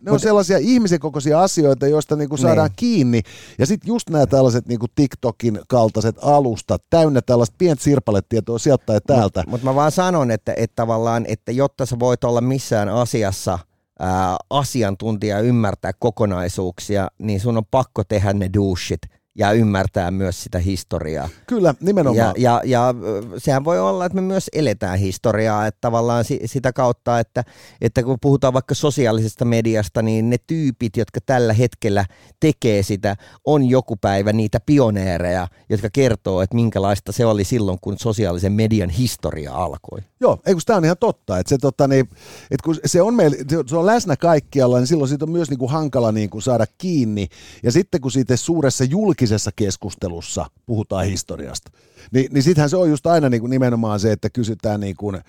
ne 0.03 0.11
on 0.11 0.21
sellaisia 0.21 0.59
ihmisen 0.59 1.01
kokoisia 1.01 1.43
asioita, 1.43 1.87
joista 1.87 2.17
niinku 2.17 2.37
saadaan 2.37 2.69
niin. 2.69 2.77
kiinni. 2.77 3.23
Ja 3.59 3.67
sitten 3.67 3.89
just 3.89 4.11
nämä 4.11 4.27
tällaiset 4.27 4.69
niinku 4.69 4.87
TikTokin 4.95 5.61
kaltaiset 5.69 6.17
alustat, 6.23 6.83
täynnä 6.91 7.23
tällaista 7.23 7.57
pientä 7.59 7.85
sirpaletietoa 7.85 8.59
sieltä 8.59 8.87
tai 8.87 9.01
täältä. 9.07 9.41
Mutta 9.41 9.51
mut 9.51 9.63
mä 9.63 9.75
vaan 9.75 9.93
sanon, 9.93 10.31
että, 10.31 10.55
että 10.57 10.77
tavallaan, 10.77 11.25
että 11.29 11.53
jotta 11.53 11.87
sä 11.87 11.99
voit 11.99 12.25
olla 12.25 12.41
missään 12.41 12.89
asiassa 12.89 13.59
ää, 13.99 14.37
asiantuntija 14.51 15.37
ja 15.37 15.43
ymmärtää 15.43 15.93
kokonaisuuksia, 15.99 17.09
niin 17.19 17.41
sun 17.41 17.57
on 17.57 17.67
pakko 17.71 18.05
tehdä 18.05 18.33
ne 18.33 18.51
douchit 18.55 19.01
ja 19.40 19.53
ymmärtää 19.53 20.11
myös 20.11 20.42
sitä 20.42 20.59
historiaa. 20.59 21.29
Kyllä, 21.46 21.74
nimenomaan. 21.81 22.16
Ja, 22.16 22.35
ja, 22.37 22.62
ja 22.64 22.94
sehän 23.38 23.64
voi 23.64 23.81
olla, 23.81 24.07
että 24.07 24.16
me 24.16 24.20
myös 24.20 24.50
eletään 24.53 24.98
historiaa, 24.98 25.66
että 25.66 25.79
tavallaan 25.81 26.24
sitä 26.44 26.72
kautta, 26.72 27.18
että, 27.18 27.44
että 27.81 28.03
kun 28.03 28.18
puhutaan 28.20 28.55
vaikka 28.55 28.74
sosiaalisesta 28.74 29.44
mediasta, 29.44 30.03
niin 30.03 30.31
ne 30.31 30.37
tyypit, 30.46 30.96
jotka 30.96 31.20
tällä 31.26 31.53
hetkellä 31.53 32.05
tekee 32.40 32.83
sitä, 32.83 33.16
on 33.44 33.64
joku 33.64 33.96
päivä 33.96 34.33
niitä 34.33 34.61
pioneereja, 34.66 35.48
jotka 35.68 35.88
kertoo, 35.92 36.42
että 36.42 36.55
minkälaista 36.57 37.12
se 37.12 37.26
oli 37.26 37.44
silloin, 37.44 37.79
kun 37.81 37.98
sosiaalisen 37.98 38.53
median 38.53 38.90
historia 38.90 39.55
alkoi. 39.55 40.00
Joo, 40.23 40.39
ei 40.47 40.55
kun 40.55 40.63
tämä 40.67 40.77
on 40.77 40.85
ihan 40.85 40.97
totta, 41.01 41.39
että 41.39 41.49
se, 41.49 41.59
tota, 41.59 41.89
niin, 41.89 42.09
että 42.51 42.65
kun 42.65 42.77
se 42.85 43.03
on, 43.03 43.15
meillä, 43.15 43.37
se 43.67 43.77
on 43.77 43.87
läsnä 43.87 44.17
kaikkialla, 44.17 44.79
niin 44.79 44.87
silloin 44.87 45.09
siitä 45.09 45.25
on 45.25 45.31
myös 45.31 45.51
niin 45.51 45.59
kuin 45.59 45.71
hankala 45.71 46.13
niin 46.13 46.31
kuin 46.31 46.43
saada 46.43 46.67
kiinni. 46.79 47.29
Ja 47.63 47.73
sitten 47.73 48.01
kun 48.01 48.11
siitä 48.11 48.37
suuressa 48.37 48.85
julkisessa 48.85 49.51
keskustelussa 49.57 50.47
puhutaan 50.67 51.07
historiasta, 51.07 51.71
niin, 52.13 52.29
niin 52.33 52.43
sittenhän 52.43 52.71
se 52.71 52.77
on 52.77 52.91
just 52.91 53.07
aina 53.07 53.29
niin 53.29 53.41
kuin 53.41 53.51
nimenomaan 53.51 54.01
se, 54.01 54.13
että 54.13 54.31
kysytään 54.31 54.81
niin 54.81 54.97
kuin, 54.97 55.21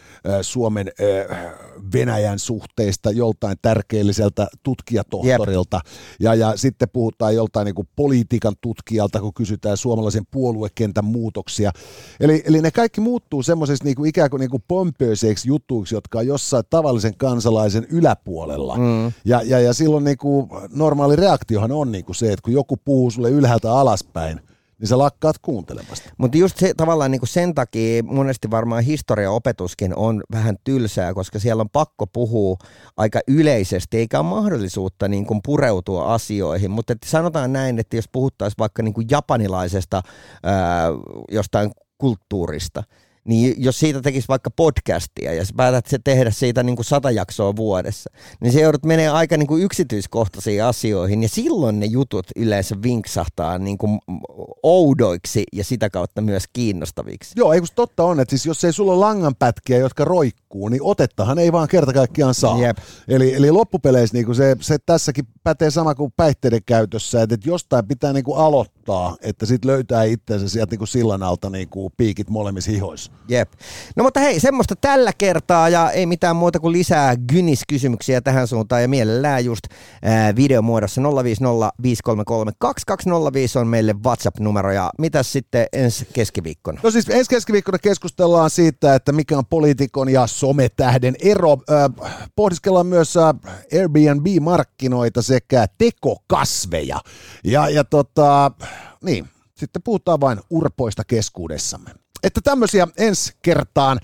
Suomen 0.42 0.92
Venäjän 1.94 2.40
suhteista 2.40 3.12
joltain 3.12 3.58
tärkeelliseltä 3.62 4.48
tutkijatohtorilta. 4.64 5.80
Ja, 6.20 6.36
ja 6.36 6.58
sitten 6.58 6.90
puhutaan 6.90 7.36
joltain 7.36 7.66
niin 7.66 7.76
kuin 7.76 7.88
politiikan 7.96 8.54
tutkijalta, 8.62 9.20
kun 9.20 9.34
kysytään 9.34 9.78
suomalaisen 9.78 10.24
puoluekentän 10.32 11.06
muutoksia. 11.06 11.72
Eli, 12.20 12.44
eli 12.46 12.62
ne 12.62 12.72
kaikki 12.72 13.02
muuttuu 13.02 13.44
semmoisessa 13.44 13.86
niin 13.86 13.96
kuin 13.96 14.10
ikään 14.10 14.30
kuin, 14.30 14.40
niin 14.40 14.50
kuin 14.50 14.64
pompöiseiksi 14.68 15.48
jutuiksi, 15.48 15.96
jotka 15.96 16.20
on 16.20 16.28
jossain 16.28 16.64
tavallisen 16.70 17.18
kansalaisen 17.18 17.88
yläpuolella. 17.90 18.78
Mm. 18.78 19.12
Ja, 19.26 19.42
ja, 19.42 19.60
ja 19.60 19.74
silloin 19.74 20.04
niin 20.04 20.18
kuin 20.18 20.50
normaali 20.70 21.16
reaktiohan 21.16 21.72
on 21.72 21.92
niin 21.92 22.06
kuin 22.06 22.16
se, 22.16 22.26
että 22.26 22.44
kun 22.44 22.54
joku 22.54 22.78
puhuu 22.78 23.12
sulle 23.12 23.30
ylhäältä 23.30 23.74
alaspäin, 23.74 24.42
niin 24.82 24.88
sä 24.88 24.98
lakkaat 24.98 25.36
kuuntelemasta. 25.42 26.10
Mutta 26.18 26.38
just 26.38 26.58
se, 26.58 26.74
tavallaan 26.78 27.12
niin 27.12 27.20
kuin 27.20 27.30
sen 27.30 27.56
takia 27.56 28.04
monesti 28.04 28.52
varmaan 28.52 28.84
historiaopetuskin 28.84 29.96
on 29.96 30.24
vähän 30.32 30.56
tylsää, 30.64 31.14
koska 31.14 31.40
siellä 31.40 31.62
on 31.62 31.70
pakko 31.70 32.08
puhua 32.08 32.58
aika 32.98 33.20
yleisesti, 33.28 33.98
eikä 33.98 34.20
ole 34.20 34.28
mahdollisuutta 34.28 35.08
niin 35.08 35.26
kuin 35.26 35.40
pureutua 35.46 36.14
asioihin. 36.14 36.72
Mutta 36.72 36.94
sanotaan 37.06 37.54
näin, 37.54 37.80
että 37.80 37.96
jos 37.96 38.10
puhuttaisiin 38.12 38.60
vaikka 38.60 38.84
niin 38.84 38.94
kuin 38.94 39.08
japanilaisesta 39.12 40.02
ää, 40.44 40.88
jostain 41.32 41.72
kulttuurista, 41.98 42.84
niin 43.26 43.56
jos 43.58 43.80
siitä 43.80 44.02
tekisi 44.02 44.28
vaikka 44.28 44.52
podcastia 44.52 45.34
ja 45.34 45.46
sä 45.46 45.54
päätät 45.58 45.86
se 45.86 46.00
tehdä 46.04 46.32
siitä 46.32 46.64
niin 46.64 46.76
kuin 46.76 46.86
sata 46.86 47.12
jaksoa 47.12 47.56
vuodessa, 47.56 48.10
niin 48.42 48.54
se 48.54 48.62
joudut 48.62 48.86
menee 48.86 49.10
aika 49.10 49.38
niin 49.38 49.48
kuin 49.48 49.64
yksityiskohtaisiin 49.64 50.64
asioihin 50.64 51.24
ja 51.24 51.30
silloin 51.30 51.80
ne 51.80 51.86
jutut 51.86 52.26
yleensä 52.36 52.76
vinksahtaa 52.84 53.58
niin 53.58 53.78
kuin 53.78 54.00
oudoiksi 54.64 55.44
ja 55.54 55.64
sitä 55.64 55.90
kautta 55.90 56.22
myös 56.22 56.44
kiinnostaviksi. 56.54 57.34
Joo, 57.36 57.54
eikö 57.54 57.68
totta 57.76 58.04
on, 58.04 58.20
että 58.20 58.30
siis 58.30 58.46
jos 58.46 58.64
ei 58.64 58.74
sulla 58.74 58.92
ole 58.92 59.00
langanpätkiä, 59.00 59.78
jotka 59.78 60.06
roikkuu, 60.06 60.70
niin 60.70 60.82
otettahan 60.84 61.40
ei 61.40 61.52
vaan 61.52 61.68
kerta 61.68 61.94
kaikkiaan 61.94 62.34
saa. 62.34 62.62
Jep. 62.62 62.78
Eli, 63.08 63.36
eli 63.36 63.52
loppupeleissä 63.52 64.18
niin 64.18 64.26
kuin 64.26 64.36
se, 64.36 64.56
se 64.62 64.78
tässäkin 64.86 65.28
pätee 65.44 65.72
sama 65.72 65.96
kuin 65.96 66.14
päihteiden 66.18 66.64
käytössä, 66.66 67.22
että, 67.22 67.36
että 67.36 67.50
jostain 67.50 67.88
pitää 67.88 68.14
niin 68.14 68.24
kuin 68.24 68.38
aloittaa, 68.38 68.81
että 69.22 69.46
sitten 69.46 69.72
löytää 69.72 70.04
itsensä 70.04 70.50
sieltä 70.50 70.72
niin 70.72 70.78
kuin 70.78 70.88
sillan 70.88 71.24
alta 71.24 71.50
niin 71.50 71.70
kuin 71.70 71.94
piikit 71.98 72.30
molemmissa 72.30 72.72
hihoissa. 72.72 73.12
Jep. 73.28 73.52
No 73.96 74.04
mutta 74.04 74.20
hei, 74.20 74.40
semmoista 74.40 74.76
tällä 74.76 75.12
kertaa 75.18 75.70
ja 75.70 75.92
ei 75.92 76.06
mitään 76.06 76.36
muuta 76.36 76.60
kuin 76.60 76.72
lisää 76.72 77.16
Gynis-kysymyksiä 77.32 78.22
tähän 78.22 78.48
suuntaan 78.48 78.82
ja 78.82 78.88
mielellään 78.88 79.46
just 79.46 79.64
ää, 80.04 80.36
videomuodossa 80.36 81.02
050 81.82 82.32
on 83.60 83.68
meille 83.68 83.96
WhatsApp-numero 84.06 84.72
ja 84.72 84.90
mitä 84.98 85.24
sitten 85.24 85.68
ensi 85.74 86.08
keskiviikkona? 86.14 86.80
No 86.84 86.92
siis 86.92 87.10
ensi 87.10 87.30
keskiviikkona 87.30 87.78
keskustellaan 87.78 88.50
siitä, 88.50 88.96
että 88.96 89.12
mikä 89.12 89.38
on 89.38 89.46
poliitikon 89.46 90.10
ja 90.10 90.28
sometähden 90.28 91.16
ero. 91.22 91.52
Äh, 91.52 92.12
pohdiskellaan 92.36 92.88
myös 92.88 93.18
äh, 93.18 93.34
Airbnb-markkinoita 93.74 95.22
sekä 95.22 95.68
tekokasveja. 95.78 97.00
Ja, 97.44 97.70
ja 97.70 97.84
tota, 97.84 98.52
niin, 99.04 99.30
sitten 99.56 99.82
puhutaan 99.82 100.20
vain 100.22 100.40
urpoista 100.50 101.04
keskuudessamme. 101.04 101.92
Että 102.24 102.42
tämmöisiä 102.44 102.88
ensi 102.98 103.34
kertaan. 103.42 104.00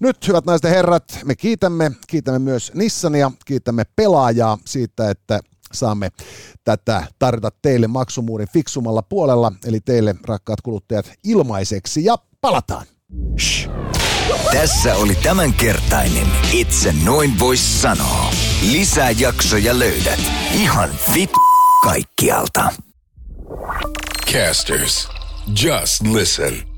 Nyt, 0.00 0.28
hyvät 0.28 0.44
naiset 0.46 0.64
ja 0.64 0.70
herrat, 0.70 1.18
me 1.24 1.34
kiitämme, 1.34 1.92
kiitämme 2.06 2.38
myös 2.38 2.72
Nissania, 2.74 3.30
kiitämme 3.44 3.84
pelaajaa 3.96 4.58
siitä, 4.66 5.10
että 5.10 5.40
saamme 5.72 6.08
tätä 6.64 7.06
tarjota 7.18 7.50
teille 7.62 7.86
maksumuurin 7.86 8.48
fiksumalla 8.52 9.02
puolella, 9.02 9.52
eli 9.66 9.80
teille 9.80 10.14
rakkaat 10.24 10.60
kuluttajat 10.60 11.12
ilmaiseksi 11.24 12.04
ja 12.04 12.16
palataan. 12.40 12.86
Shh. 13.38 13.70
Tässä 14.52 14.96
oli 14.96 15.14
tämänkertainen 15.14 16.26
Itse 16.52 16.94
noin 17.04 17.38
vois 17.38 17.82
sanoa. 17.82 18.30
Lisää 18.72 19.10
jaksoja 19.10 19.78
löydät 19.78 20.20
ihan 20.52 20.90
vit 21.14 21.30
kaikkialta. 21.84 22.72
Casters, 24.26 25.06
just 25.52 26.02
listen. 26.02 26.71